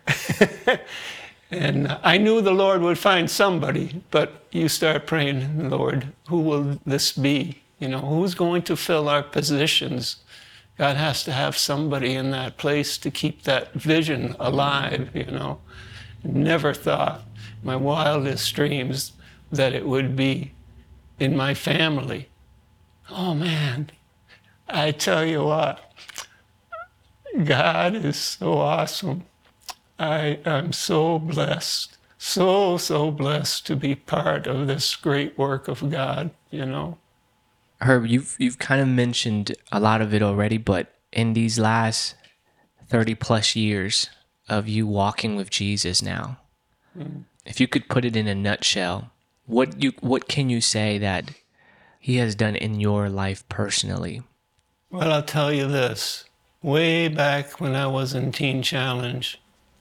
and 1.51 1.97
I 2.03 2.17
knew 2.17 2.41
the 2.41 2.51
Lord 2.51 2.81
would 2.81 2.97
find 2.97 3.29
somebody, 3.29 4.01
but 4.11 4.45
you 4.51 4.67
start 4.67 5.07
praying, 5.07 5.69
Lord, 5.69 6.11
who 6.27 6.41
will 6.41 6.79
this 6.85 7.11
be? 7.13 7.61
You 7.79 7.87
know, 7.87 7.99
who's 7.99 8.35
going 8.35 8.63
to 8.63 8.75
fill 8.75 9.07
our 9.07 9.23
positions? 9.23 10.17
God 10.77 10.97
has 10.97 11.23
to 11.23 11.31
have 11.31 11.57
somebody 11.57 12.13
in 12.15 12.31
that 12.31 12.57
place 12.57 12.97
to 12.97 13.11
keep 13.11 13.43
that 13.43 13.73
vision 13.73 14.35
alive, 14.39 15.09
you 15.13 15.25
know. 15.25 15.59
Never 16.23 16.73
thought 16.73 17.23
my 17.63 17.75
wildest 17.75 18.53
dreams 18.53 19.13
that 19.51 19.73
it 19.73 19.85
would 19.85 20.15
be 20.15 20.53
in 21.19 21.35
my 21.35 21.53
family. 21.53 22.29
Oh 23.09 23.33
man, 23.33 23.91
I 24.67 24.91
tell 24.91 25.25
you 25.25 25.43
what, 25.43 25.79
God 27.43 27.95
is 27.95 28.17
so 28.17 28.53
awesome. 28.53 29.25
I 29.97 30.39
am 30.45 30.71
so 30.71 31.19
blessed, 31.19 31.97
so, 32.17 32.77
so 32.77 33.11
blessed 33.11 33.65
to 33.67 33.75
be 33.75 33.95
part 33.95 34.47
of 34.47 34.67
this 34.67 34.95
great 34.95 35.37
work 35.37 35.67
of 35.67 35.89
God, 35.89 36.31
you 36.49 36.65
know. 36.65 36.97
Herb, 37.81 38.05
you've 38.07 38.35
you've 38.39 38.59
kind 38.59 38.81
of 38.81 38.87
mentioned 38.87 39.55
a 39.71 39.79
lot 39.79 40.01
of 40.01 40.13
it 40.13 40.21
already, 40.21 40.57
but 40.57 40.93
in 41.11 41.33
these 41.33 41.57
last 41.57 42.15
30 42.87 43.15
plus 43.15 43.55
years 43.55 44.09
of 44.47 44.67
you 44.67 44.85
walking 44.85 45.35
with 45.35 45.49
Jesus 45.49 46.01
now, 46.01 46.37
mm. 46.97 47.23
if 47.45 47.59
you 47.59 47.67
could 47.67 47.87
put 47.87 48.03
it 48.03 48.15
in 48.15 48.27
a 48.27 48.35
nutshell, 48.35 49.11
what 49.49 49.81
you 49.81 49.91
what 49.99 50.27
can 50.27 50.49
you 50.49 50.61
say 50.61 50.97
that 50.99 51.31
he 51.99 52.17
has 52.17 52.35
done 52.35 52.55
in 52.55 52.79
your 52.79 53.09
life 53.09 53.47
personally? 53.49 54.21
Well, 54.91 55.11
I'll 55.11 55.23
tell 55.23 55.51
you 55.51 55.67
this. 55.67 56.25
Way 56.61 57.07
back 57.07 57.59
when 57.59 57.75
I 57.75 57.87
was 57.87 58.13
in 58.13 58.31
Teen 58.31 58.61
Challenge, 58.61 59.39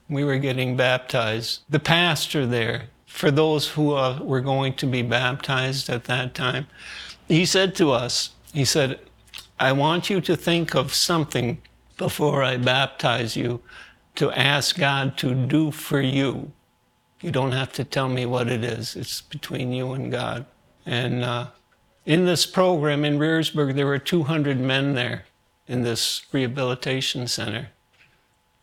we 0.09 0.23
were 0.23 0.37
getting 0.37 0.75
baptized. 0.75 1.61
The 1.69 1.79
pastor 1.79 2.45
there, 2.45 2.85
for 3.05 3.31
those 3.31 3.69
who 3.69 3.93
uh, 3.93 4.19
were 4.21 4.41
going 4.41 4.73
to 4.75 4.87
be 4.87 5.01
baptized 5.01 5.89
at 5.89 6.05
that 6.05 6.33
time, 6.33 6.67
he 7.27 7.45
said 7.45 7.75
to 7.75 7.91
us, 7.91 8.31
he 8.53 8.65
said, 8.65 8.99
I 9.59 9.71
want 9.71 10.09
you 10.09 10.19
to 10.21 10.35
think 10.35 10.75
of 10.75 10.93
something 10.93 11.61
before 11.97 12.43
I 12.43 12.57
baptize 12.57 13.35
you 13.35 13.61
to 14.15 14.31
ask 14.31 14.77
God 14.77 15.17
to 15.17 15.35
do 15.35 15.71
for 15.71 16.01
you. 16.01 16.51
You 17.21 17.31
don't 17.31 17.51
have 17.51 17.73
to 17.73 17.83
tell 17.83 18.07
me 18.07 18.25
what 18.25 18.47
it 18.47 18.63
is. 18.63 18.95
It's 18.95 19.21
between 19.21 19.73
you 19.73 19.91
and 19.91 20.11
God. 20.11 20.45
And 20.85 21.23
uh, 21.23 21.47
in 22.05 22.25
this 22.25 22.45
program 22.45 23.03
in 23.03 23.19
Rehrersburg, 23.19 23.75
there 23.75 23.85
were 23.85 23.99
200 23.99 24.59
men 24.59 24.93
there 24.93 25.25
in 25.67 25.83
this 25.83 26.23
rehabilitation 26.31 27.27
center. 27.27 27.69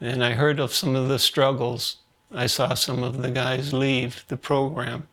And 0.00 0.24
I 0.24 0.32
heard 0.32 0.58
of 0.58 0.74
some 0.74 0.96
of 0.96 1.08
the 1.08 1.18
struggles. 1.18 1.98
I 2.32 2.46
saw 2.46 2.74
some 2.74 3.02
of 3.02 3.22
the 3.22 3.30
guys 3.30 3.72
leave 3.72 4.24
the 4.28 4.36
program. 4.36 5.06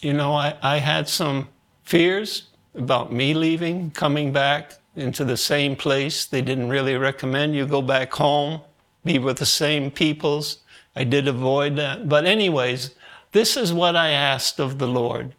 You 0.00 0.12
know, 0.12 0.32
I, 0.32 0.56
I 0.62 0.78
had 0.78 1.08
some 1.08 1.48
fears 1.82 2.48
about 2.74 3.12
me 3.12 3.34
leaving, 3.34 3.90
coming 3.90 4.32
back 4.32 4.74
into 4.96 5.24
the 5.24 5.36
same 5.36 5.76
place. 5.76 6.24
They 6.26 6.42
didn't 6.42 6.68
really 6.68 6.96
recommend 6.96 7.54
you 7.54 7.66
go 7.66 7.82
back 7.82 8.12
home, 8.12 8.60
be 9.04 9.18
with 9.18 9.38
the 9.38 9.46
same 9.46 9.90
peoples. 9.90 10.58
I 10.94 11.04
did 11.04 11.28
avoid 11.28 11.76
that. 11.76 12.08
But, 12.08 12.26
anyways, 12.26 12.94
this 13.32 13.56
is 13.56 13.72
what 13.72 13.96
I 13.96 14.10
asked 14.10 14.58
of 14.58 14.78
the 14.78 14.88
Lord. 14.88 15.34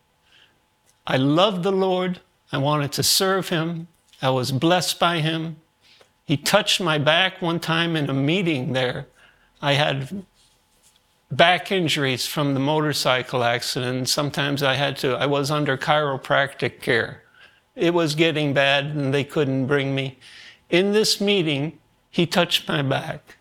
I 1.06 1.18
loved 1.18 1.64
the 1.64 1.72
Lord. 1.72 2.22
I 2.52 2.58
wanted 2.58 2.92
to 2.94 3.04
serve 3.04 3.50
Him. 3.50 3.88
I 4.22 4.30
was 4.30 4.52
blessed 4.52 5.00
by 5.00 5.20
Him. 5.20 5.58
He 6.26 6.38
touched 6.38 6.80
my 6.80 6.98
back 6.98 7.42
one 7.42 7.60
time 7.60 7.96
in 7.96 8.10
a 8.10 8.14
meeting 8.14 8.74
there. 8.74 9.08
I 9.62 9.74
had 9.74 10.26
back 11.32 11.72
injuries 11.72 12.26
from 12.26 12.54
the 12.54 12.60
motorcycle 12.60 13.44
accident. 13.44 14.10
Sometimes 14.10 14.64
I 14.64 14.76
had 14.76 14.98
to, 14.98 15.16
I 15.16 15.26
was 15.26 15.50
under 15.50 15.78
chiropractic 15.78 16.82
care. 16.82 17.24
It 17.76 17.94
was 17.94 18.16
getting 18.16 18.54
bad 18.54 18.86
and 18.86 19.14
they 19.14 19.24
couldn't 19.24 19.66
bring 19.66 19.96
me. 19.96 20.20
In 20.70 20.92
this 20.92 21.22
meeting, 21.22 21.80
he 22.10 22.26
touched 22.26 22.68
my 22.68 22.82
back. 22.82 23.38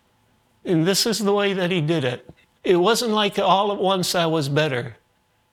And 0.63 0.85
this 0.85 1.05
is 1.05 1.19
the 1.19 1.33
way 1.33 1.53
that 1.53 1.71
he 1.71 1.81
did 1.81 2.03
it. 2.03 2.29
It 2.63 2.77
wasn't 2.77 3.11
like 3.11 3.39
all 3.39 3.71
at 3.71 3.79
once 3.79 4.13
I 4.13 4.25
was 4.27 4.49
better. 4.49 4.97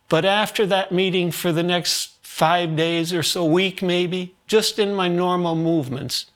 But 0.09 0.25
after 0.25 0.66
that 0.66 0.92
meeting, 0.92 1.31
for 1.31 1.53
the 1.53 1.62
next 1.62 2.18
five 2.23 2.77
days 2.77 3.12
or 3.12 3.23
so, 3.23 3.44
week 3.44 3.83
maybe, 3.83 4.35
just 4.47 4.79
in 4.79 4.94
my 4.94 5.09
normal 5.09 5.55
movements, 5.55 6.27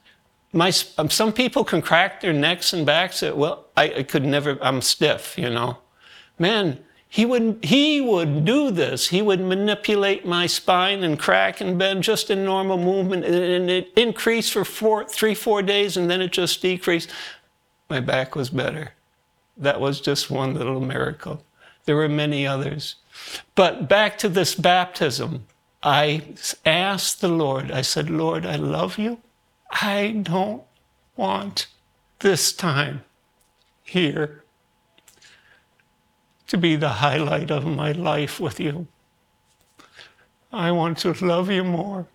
my, 0.51 0.71
um, 0.97 1.09
some 1.09 1.33
people 1.33 1.63
can 1.63 1.81
crack 1.81 2.21
their 2.21 2.33
necks 2.33 2.73
and 2.73 2.85
backs. 2.85 3.17
Say, 3.17 3.31
well, 3.31 3.65
I, 3.75 3.93
I 3.97 4.03
could 4.03 4.23
never, 4.23 4.57
I'm 4.61 4.81
stiff, 4.81 5.37
you 5.37 5.49
know. 5.49 5.77
Man, 6.37 6.79
he 7.07 7.25
would, 7.25 7.59
he 7.63 8.01
would 8.01 8.43
do 8.45 8.71
this. 8.71 9.09
He 9.09 9.21
would 9.21 9.39
manipulate 9.39 10.25
my 10.25 10.47
spine 10.47 11.03
and 11.03 11.19
crack 11.19 11.61
and 11.61 11.77
bend 11.77 12.03
just 12.03 12.29
in 12.29 12.43
normal 12.43 12.77
movement. 12.77 13.25
And 13.25 13.69
it 13.69 13.93
increased 13.95 14.51
for 14.51 14.65
four, 14.65 15.05
three, 15.05 15.35
four 15.35 15.61
days, 15.61 15.95
and 15.95 16.09
then 16.09 16.21
it 16.21 16.31
just 16.31 16.61
decreased. 16.61 17.09
My 17.93 17.99
back 17.99 18.35
was 18.35 18.49
better. 18.49 18.93
That 19.55 19.79
was 19.79 20.01
just 20.01 20.31
one 20.31 20.55
little 20.55 20.79
miracle. 20.79 21.45
There 21.85 21.95
were 21.95 22.09
many 22.09 22.47
others. 22.47 22.95
But 23.53 23.87
back 23.87 24.17
to 24.17 24.29
this 24.29 24.55
baptism, 24.55 25.45
I 25.83 26.23
asked 26.65 27.21
the 27.21 27.27
Lord, 27.27 27.69
I 27.71 27.83
said, 27.83 28.09
Lord, 28.09 28.47
I 28.47 28.55
love 28.55 28.97
you. 28.97 29.19
I 29.69 30.23
don't 30.23 30.63
want 31.15 31.67
this 32.17 32.51
time 32.51 33.03
here 33.83 34.43
to 36.47 36.57
be 36.57 36.75
the 36.75 36.97
highlight 37.05 37.51
of 37.51 37.63
my 37.63 37.91
life 37.91 38.39
with 38.39 38.59
you. 38.59 38.87
I 40.51 40.71
want 40.71 40.97
to 40.97 41.13
love 41.23 41.51
you 41.51 41.63
more 41.63 42.07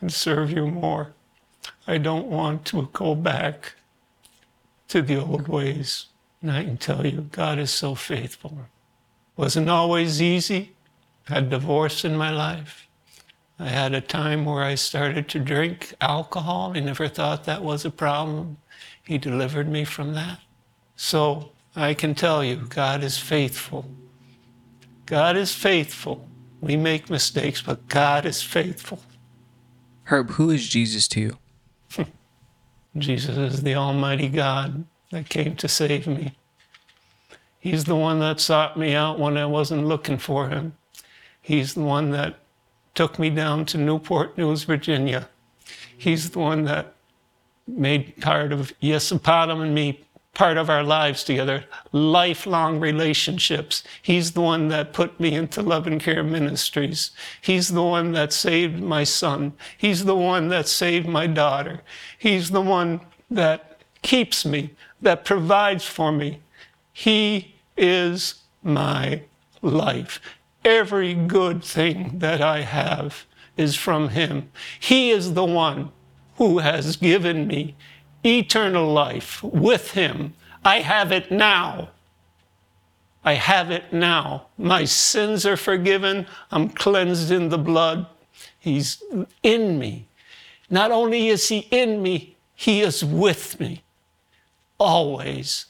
and 0.00 0.12
serve 0.12 0.52
you 0.52 0.68
more. 0.68 1.12
I 1.88 1.98
don't 1.98 2.28
want 2.28 2.64
to 2.66 2.88
go 2.92 3.16
back 3.16 3.74
to 4.88 5.02
the 5.02 5.20
old 5.20 5.48
ways. 5.48 6.06
And 6.40 6.50
I 6.50 6.64
can 6.64 6.76
tell 6.76 7.06
you, 7.06 7.28
God 7.32 7.58
is 7.58 7.70
so 7.70 7.94
faithful. 7.94 8.58
Wasn't 9.36 9.68
always 9.68 10.20
easy. 10.20 10.74
Had 11.24 11.50
divorce 11.50 12.04
in 12.04 12.16
my 12.16 12.30
life. 12.30 12.88
I 13.58 13.68
had 13.68 13.92
a 13.92 14.00
time 14.00 14.44
where 14.44 14.62
I 14.62 14.76
started 14.76 15.28
to 15.30 15.40
drink 15.40 15.94
alcohol. 16.00 16.72
I 16.74 16.80
never 16.80 17.08
thought 17.08 17.44
that 17.44 17.62
was 17.62 17.84
a 17.84 17.90
problem. 17.90 18.58
He 19.04 19.18
delivered 19.18 19.68
me 19.68 19.84
from 19.84 20.14
that. 20.14 20.40
So 20.96 21.52
I 21.74 21.94
can 21.94 22.14
tell 22.14 22.44
you, 22.44 22.56
God 22.56 23.02
is 23.02 23.18
faithful. 23.18 23.90
God 25.06 25.36
is 25.36 25.54
faithful. 25.54 26.28
We 26.60 26.76
make 26.76 27.10
mistakes, 27.10 27.62
but 27.62 27.88
God 27.88 28.26
is 28.26 28.42
faithful. 28.42 29.00
Herb, 30.04 30.30
who 30.30 30.50
is 30.50 30.68
Jesus 30.68 31.08
to 31.08 31.20
you? 31.20 31.38
Jesus 33.00 33.36
is 33.36 33.62
the 33.62 33.74
Almighty 33.74 34.28
God 34.28 34.84
that 35.10 35.28
came 35.28 35.56
to 35.56 35.68
save 35.68 36.06
me. 36.06 36.34
He's 37.58 37.84
the 37.84 37.96
one 37.96 38.20
that 38.20 38.40
sought 38.40 38.78
me 38.78 38.94
out 38.94 39.18
when 39.18 39.36
I 39.36 39.46
wasn't 39.46 39.86
looking 39.86 40.18
for 40.18 40.48
him. 40.48 40.74
He's 41.40 41.74
the 41.74 41.82
one 41.82 42.10
that 42.10 42.38
took 42.94 43.18
me 43.18 43.30
down 43.30 43.64
to 43.66 43.78
Newport 43.78 44.36
News, 44.38 44.64
Virginia. 44.64 45.28
He's 45.96 46.30
the 46.30 46.38
one 46.38 46.64
that 46.64 46.94
made 47.66 48.20
part 48.20 48.52
of 48.52 48.72
Yesupadam 48.80 49.62
and 49.62 49.74
me 49.74 50.04
part 50.38 50.56
of 50.56 50.70
our 50.70 50.84
lives 50.84 51.24
together, 51.24 51.64
lifelong 51.90 52.78
relationships. 52.78 53.82
He's 54.00 54.32
the 54.32 54.40
one 54.40 54.68
that 54.68 54.92
put 54.92 55.18
me 55.18 55.34
into 55.34 55.62
Love-N-Care 55.62 56.22
Ministries. 56.22 57.10
He's 57.42 57.70
the 57.70 57.82
one 57.82 58.12
that 58.12 58.32
saved 58.32 58.80
my 58.80 59.02
son. 59.02 59.54
He's 59.76 60.04
the 60.04 60.14
one 60.14 60.46
that 60.50 60.68
saved 60.68 61.08
my 61.08 61.26
daughter. 61.26 61.82
He's 62.16 62.50
the 62.50 62.60
one 62.60 63.00
that 63.28 63.80
keeps 64.02 64.46
me, 64.46 64.76
that 65.02 65.24
provides 65.24 65.84
for 65.84 66.12
me. 66.12 66.40
He 66.92 67.56
is 67.76 68.36
my 68.62 69.22
life. 69.60 70.20
Every 70.64 71.14
good 71.14 71.64
thing 71.64 72.20
that 72.20 72.40
I 72.40 72.62
have 72.62 73.26
is 73.56 73.74
from 73.74 74.10
Him. 74.10 74.52
He 74.78 75.10
is 75.10 75.34
the 75.34 75.44
one 75.44 75.90
who 76.36 76.58
has 76.58 76.94
given 76.94 77.48
me 77.48 77.74
eternal 78.24 78.92
life 78.92 79.42
with 79.42 79.92
Him. 79.92 80.34
I 80.64 80.80
have 80.80 81.12
it 81.12 81.30
now. 81.30 81.90
I 83.24 83.34
have 83.34 83.70
it 83.70 83.92
now. 83.92 84.46
My 84.56 84.84
sins 84.84 85.44
are 85.44 85.56
forgiven. 85.56 86.26
I'm 86.50 86.68
cleansed 86.68 87.30
in 87.30 87.48
the 87.48 87.58
blood. 87.58 88.06
He's 88.58 89.02
in 89.42 89.78
me. 89.78 90.06
Not 90.70 90.90
only 90.90 91.28
is 91.28 91.48
He 91.48 91.68
in 91.70 92.02
me, 92.02 92.36
He 92.54 92.80
is 92.80 93.04
with 93.04 93.60
me 93.60 93.82
always. 94.78 95.66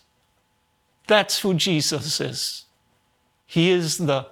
That's 1.06 1.40
who 1.40 1.54
Jesus 1.54 2.20
is. 2.20 2.64
He 3.46 3.70
is 3.70 3.98
the 3.98 4.26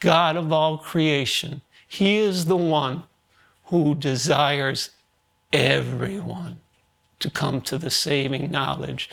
God 0.00 0.36
of 0.36 0.52
all 0.52 0.78
creation. 0.78 1.62
He 1.86 2.16
is 2.16 2.46
the 2.46 2.56
one 2.56 3.04
who 3.66 3.94
desires 3.94 4.90
everyone 5.52 6.60
to 7.20 7.30
come 7.30 7.60
to 7.62 7.78
the 7.78 7.90
saving 7.90 8.50
knowledge 8.50 9.10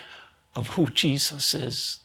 of 0.56 0.70
who 0.70 0.88
Jesus 0.88 1.54
is. 1.54 2.00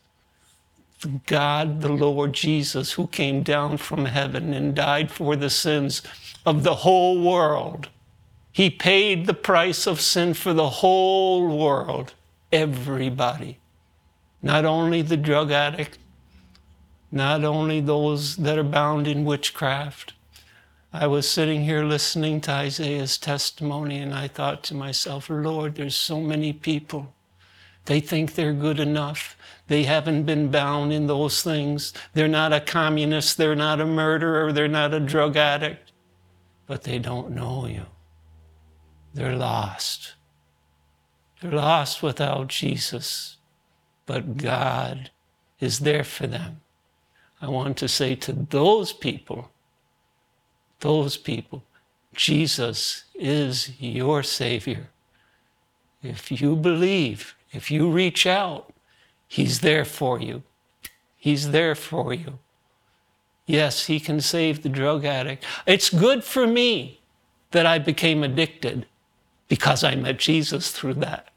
The 1.00 1.20
God, 1.26 1.80
the 1.80 1.92
Lord 1.92 2.32
Jesus, 2.32 2.92
who 2.92 3.06
came 3.06 3.42
down 3.42 3.76
from 3.76 4.06
heaven 4.06 4.52
and 4.52 4.74
died 4.74 5.10
for 5.10 5.36
the 5.36 5.50
sins 5.50 6.02
of 6.44 6.64
the 6.64 6.76
whole 6.76 7.22
world. 7.22 7.88
He 8.50 8.70
paid 8.70 9.26
the 9.26 9.34
price 9.34 9.86
of 9.86 10.00
sin 10.00 10.34
for 10.34 10.52
the 10.52 10.68
whole 10.68 11.56
world, 11.56 12.14
everybody. 12.50 13.58
Not 14.42 14.64
only 14.64 15.02
the 15.02 15.16
drug 15.16 15.52
addict, 15.52 15.98
not 17.10 17.44
only 17.44 17.80
those 17.80 18.36
that 18.36 18.58
are 18.58 18.64
bound 18.64 19.06
in 19.06 19.24
witchcraft. 19.24 20.12
I 20.92 21.06
was 21.06 21.30
sitting 21.30 21.64
here 21.64 21.84
listening 21.84 22.40
to 22.42 22.50
Isaiah's 22.50 23.18
testimony, 23.18 23.98
and 23.98 24.14
I 24.14 24.26
thought 24.26 24.62
to 24.64 24.74
myself, 24.74 25.28
Lord, 25.28 25.74
there's 25.74 25.94
so 25.94 26.18
many 26.18 26.54
people. 26.54 27.14
They 27.84 28.00
think 28.00 28.34
they're 28.34 28.54
good 28.54 28.80
enough. 28.80 29.36
They 29.66 29.82
haven't 29.82 30.24
been 30.24 30.50
bound 30.50 30.94
in 30.94 31.06
those 31.06 31.42
things. 31.42 31.92
They're 32.14 32.26
not 32.26 32.54
a 32.54 32.60
communist, 32.60 33.36
they're 33.36 33.54
not 33.54 33.82
a 33.82 33.86
murderer, 33.86 34.50
they're 34.50 34.66
not 34.66 34.94
a 34.94 35.00
drug 35.00 35.36
addict, 35.36 35.92
but 36.66 36.84
they 36.84 36.98
don't 36.98 37.32
know 37.32 37.66
you. 37.66 37.84
They're 39.12 39.36
lost. 39.36 40.14
They're 41.40 41.52
lost 41.52 42.02
without 42.02 42.48
Jesus, 42.48 43.36
but 44.06 44.38
God 44.38 45.10
is 45.60 45.80
there 45.80 46.04
for 46.04 46.26
them. 46.26 46.62
I 47.42 47.48
want 47.48 47.76
to 47.78 47.88
say 47.88 48.14
to 48.16 48.32
those 48.32 48.92
people, 48.92 49.50
those 50.80 51.16
people, 51.16 51.62
Jesus 52.14 53.04
is 53.14 53.70
your 53.80 54.22
Savior. 54.22 54.88
If 56.02 56.30
you 56.40 56.56
believe, 56.56 57.34
if 57.52 57.70
you 57.70 57.90
reach 57.90 58.26
out, 58.26 58.72
He's 59.26 59.60
there 59.60 59.84
for 59.84 60.20
you. 60.20 60.42
He's 61.16 61.50
there 61.50 61.74
for 61.74 62.14
you. 62.14 62.38
Yes, 63.46 63.86
He 63.86 64.00
can 64.00 64.20
save 64.20 64.62
the 64.62 64.68
drug 64.68 65.04
addict. 65.04 65.44
It's 65.66 65.90
good 65.90 66.24
for 66.24 66.46
me 66.46 67.00
that 67.50 67.66
I 67.66 67.78
became 67.78 68.22
addicted 68.22 68.86
because 69.48 69.82
I 69.82 69.94
met 69.94 70.18
Jesus 70.18 70.70
through 70.70 70.94
that. 70.94 71.28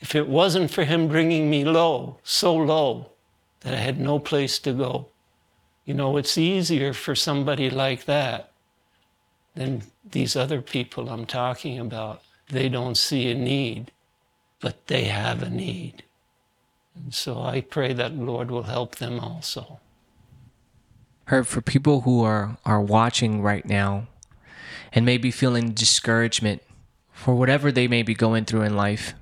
If 0.00 0.14
it 0.14 0.28
wasn't 0.28 0.70
for 0.70 0.84
Him 0.84 1.08
bringing 1.08 1.50
me 1.50 1.64
low, 1.64 2.18
so 2.22 2.54
low, 2.54 3.10
that 3.60 3.74
I 3.74 3.78
had 3.78 3.98
no 3.98 4.18
place 4.18 4.58
to 4.60 4.72
go, 4.72 5.08
you 5.84 5.94
know, 5.94 6.16
it's 6.16 6.38
easier 6.38 6.92
for 6.92 7.14
somebody 7.14 7.70
like 7.70 8.04
that 8.04 8.52
than 9.58 9.82
these 10.08 10.36
other 10.36 10.62
people 10.62 11.08
I'm 11.08 11.26
talking 11.26 11.78
about. 11.78 12.22
They 12.48 12.68
don't 12.68 12.96
see 12.96 13.30
a 13.30 13.34
need, 13.34 13.90
but 14.60 14.86
they 14.86 15.04
have 15.04 15.42
a 15.42 15.50
need. 15.50 16.04
And 16.94 17.12
so 17.12 17.42
I 17.42 17.60
pray 17.60 17.92
that 17.92 18.14
Lord 18.14 18.50
will 18.50 18.64
help 18.64 18.96
them 18.96 19.20
also. 19.20 19.80
Herb, 21.26 21.46
for 21.46 21.60
people 21.60 22.02
who 22.02 22.22
are, 22.22 22.56
are 22.64 22.80
watching 22.80 23.42
right 23.42 23.66
now 23.66 24.06
and 24.92 25.04
maybe 25.04 25.30
feeling 25.30 25.72
discouragement 25.72 26.62
for 27.12 27.34
whatever 27.34 27.70
they 27.70 27.88
may 27.88 28.02
be 28.02 28.14
going 28.14 28.44
through 28.44 28.62
in 28.62 28.76
life, 28.76 29.14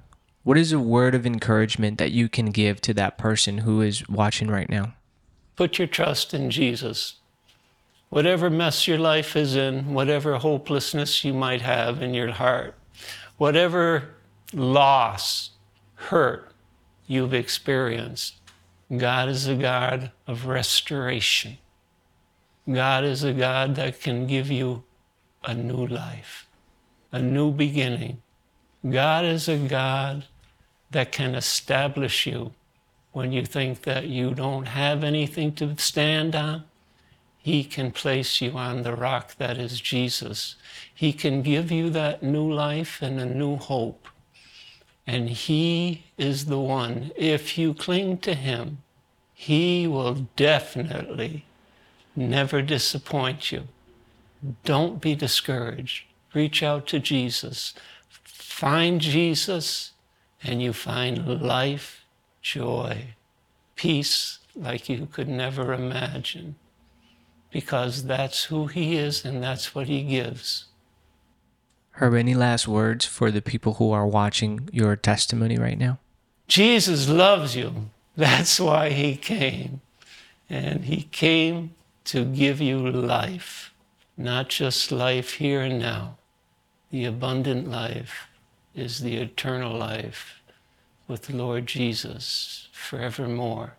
what 0.44 0.56
is 0.56 0.70
a 0.70 0.78
word 0.78 1.14
of 1.14 1.26
encouragement 1.26 1.98
that 1.98 2.12
you 2.12 2.28
can 2.28 2.52
give 2.52 2.80
to 2.82 2.94
that 2.94 3.18
person 3.18 3.58
who 3.58 3.80
is 3.80 4.08
watching 4.08 4.48
right 4.48 4.68
now? 4.68 4.94
Put 5.56 5.78
your 5.78 5.88
trust 5.88 6.32
in 6.32 6.50
Jesus. 6.50 7.14
Whatever 8.16 8.48
mess 8.48 8.88
your 8.88 8.96
life 8.96 9.36
is 9.36 9.56
in, 9.56 9.92
whatever 9.92 10.38
hopelessness 10.38 11.22
you 11.22 11.34
might 11.34 11.60
have 11.60 12.00
in 12.00 12.14
your 12.14 12.32
heart, 12.32 12.74
whatever 13.36 14.14
loss, 14.54 15.50
hurt 15.96 16.50
you've 17.06 17.34
experienced, 17.34 18.36
God 18.96 19.28
is 19.28 19.46
a 19.46 19.54
God 19.54 20.12
of 20.26 20.46
restoration. 20.46 21.58
God 22.72 23.04
is 23.04 23.22
a 23.22 23.34
God 23.34 23.74
that 23.74 24.00
can 24.00 24.26
give 24.26 24.50
you 24.50 24.84
a 25.44 25.52
new 25.52 25.86
life, 25.86 26.46
a 27.12 27.20
new 27.20 27.52
beginning. 27.52 28.22
God 28.88 29.26
is 29.26 29.46
a 29.46 29.58
God 29.58 30.24
that 30.90 31.12
can 31.12 31.34
establish 31.34 32.24
you 32.24 32.54
when 33.12 33.30
you 33.30 33.44
think 33.44 33.82
that 33.82 34.06
you 34.06 34.32
don't 34.32 34.68
have 34.68 35.04
anything 35.04 35.52
to 35.56 35.76
stand 35.76 36.34
on, 36.34 36.64
He 37.46 37.62
can 37.62 37.92
place 37.92 38.40
you 38.40 38.58
on 38.58 38.82
the 38.82 38.96
rock 38.96 39.36
that 39.36 39.56
is 39.56 39.80
Jesus. 39.80 40.56
He 40.92 41.12
can 41.12 41.42
give 41.42 41.70
you 41.70 41.90
that 41.90 42.20
new 42.20 42.52
life 42.52 43.00
and 43.00 43.20
a 43.20 43.24
new 43.24 43.54
hope. 43.54 44.08
And 45.06 45.30
He 45.30 46.06
is 46.18 46.46
the 46.46 46.58
one, 46.58 47.12
if 47.14 47.56
you 47.56 47.72
cling 47.72 48.18
to 48.18 48.34
Him, 48.34 48.78
He 49.32 49.86
will 49.86 50.26
definitely 50.34 51.44
never 52.16 52.62
disappoint 52.62 53.52
you. 53.52 53.68
Don't 54.64 55.00
be 55.00 55.14
discouraged. 55.14 56.02
Reach 56.34 56.64
out 56.64 56.88
to 56.88 56.98
Jesus. 56.98 57.74
Find 58.24 59.00
Jesus, 59.00 59.92
and 60.42 60.60
you 60.60 60.72
find 60.72 61.40
life 61.40 62.04
joy, 62.42 63.14
peace 63.76 64.40
like 64.56 64.88
you 64.88 65.06
could 65.06 65.28
never 65.28 65.72
imagine 65.72 66.56
because 67.56 68.04
that's 68.04 68.44
who 68.44 68.66
He 68.66 68.98
is 68.98 69.24
and 69.24 69.42
that's 69.42 69.74
what 69.74 69.86
He 69.86 70.02
gives. 70.02 70.66
Herb, 71.92 72.12
any 72.12 72.34
last 72.34 72.68
words 72.68 73.06
for 73.06 73.30
the 73.30 73.40
people 73.40 73.74
who 73.74 73.92
are 73.92 74.06
watching 74.06 74.68
your 74.74 74.94
testimony 74.94 75.56
right 75.56 75.78
now? 75.78 75.98
Jesus 76.48 77.08
loves 77.08 77.56
you. 77.56 77.88
That's 78.14 78.60
why 78.60 78.90
He 78.90 79.16
came. 79.16 79.80
And 80.50 80.84
He 80.84 81.04
came 81.04 81.74
to 82.04 82.26
give 82.26 82.60
you 82.60 82.78
life, 82.90 83.72
not 84.18 84.50
just 84.50 84.92
life 84.92 85.32
here 85.40 85.62
and 85.62 85.78
now. 85.78 86.18
The 86.90 87.06
abundant 87.06 87.70
life 87.70 88.28
is 88.74 89.00
the 89.00 89.16
eternal 89.16 89.74
life 89.74 90.42
with 91.08 91.30
Lord 91.30 91.66
Jesus 91.66 92.68
forevermore. 92.70 93.76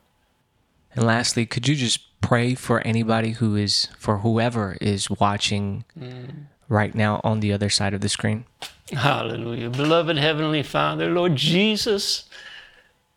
And 0.96 1.06
lastly, 1.06 1.46
could 1.46 1.68
you 1.68 1.76
just 1.76 2.07
pray 2.22 2.56
for 2.56 2.82
anybody 2.82 3.32
who 3.32 3.56
is, 3.56 3.88
for 3.98 4.20
whoever 4.20 4.78
is 4.82 5.10
watching 5.10 5.86
mm. 5.98 6.30
right 6.68 6.94
now 6.94 7.22
on 7.24 7.40
the 7.40 7.54
other 7.54 7.70
side 7.70 7.94
of 7.94 8.02
the 8.02 8.10
screen? 8.10 8.46
Hallelujah. 8.92 9.70
Beloved 9.70 10.18
Heavenly 10.18 10.64
Father, 10.64 11.10
Lord 11.10 11.36
Jesus, 11.36 12.26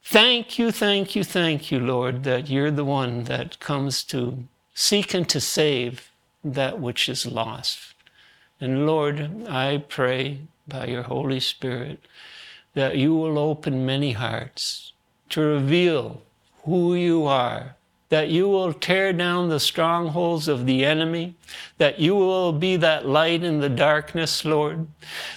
thank 0.05 0.59
you, 0.59 0.73
thank 0.73 1.15
you, 1.15 1.25
thank 1.25 1.71
you, 1.71 1.79
Lord, 1.79 2.25
that 2.25 2.49
you're 2.49 2.71
the 2.71 2.85
one 2.85 3.25
that 3.25 3.61
comes 3.61 4.03
to 4.05 4.45
seek 4.75 5.15
and 5.15 5.29
to 5.29 5.41
save 5.41 6.11
that 6.43 6.81
which 6.81 7.09
is 7.09 7.27
lost. 7.27 7.95
And 8.61 8.87
Lord, 8.87 9.47
I 9.49 9.85
pray 9.89 10.41
by 10.67 10.87
your 10.87 11.03
Holy 11.03 11.41
Spirit 11.41 12.01
that 12.75 12.97
you 12.97 13.15
will 13.15 13.39
open 13.39 13.87
many 13.87 14.13
hearts 14.13 14.93
to 15.31 15.41
reveal 15.41 16.23
who 16.65 16.95
you 16.95 17.25
are, 17.25 17.77
that 18.11 18.29
you 18.29 18.49
will 18.49 18.73
tear 18.73 19.13
down 19.13 19.49
the 19.49 19.61
strongholds 19.61 20.49
of 20.49 20.67
the 20.67 20.85
enemy, 20.85 21.35
that 21.79 22.01
you 22.01 22.15
will 22.15 22.53
be 22.53 22.77
that 22.77 23.07
light 23.07 23.43
in 23.43 23.61
the 23.61 23.69
darkness, 23.69 24.45
Lord, 24.45 24.89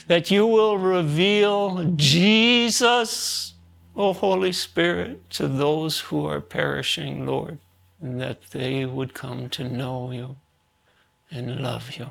that 0.08 0.32
you 0.32 0.46
will 0.46 0.78
reveal 0.78 1.84
Jesus, 1.96 3.54
O 3.96 4.12
Holy 4.12 4.52
Spirit, 4.52 5.30
to 5.32 5.48
those 5.48 6.00
who 6.00 6.26
are 6.26 6.42
perishing, 6.42 7.28
Lord, 7.28 7.60
and 8.02 8.20
that 8.20 8.50
they 8.50 8.86
would 8.86 9.14
come 9.14 9.50
to 9.50 9.70
know 9.70 10.12
you 10.12 10.36
and 11.30 11.62
love 11.62 11.96
you. 11.96 12.10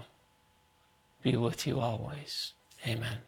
Be 1.22 1.36
with 1.36 1.66
you 1.66 1.80
always. 1.80 2.52
Amen. 2.86 3.18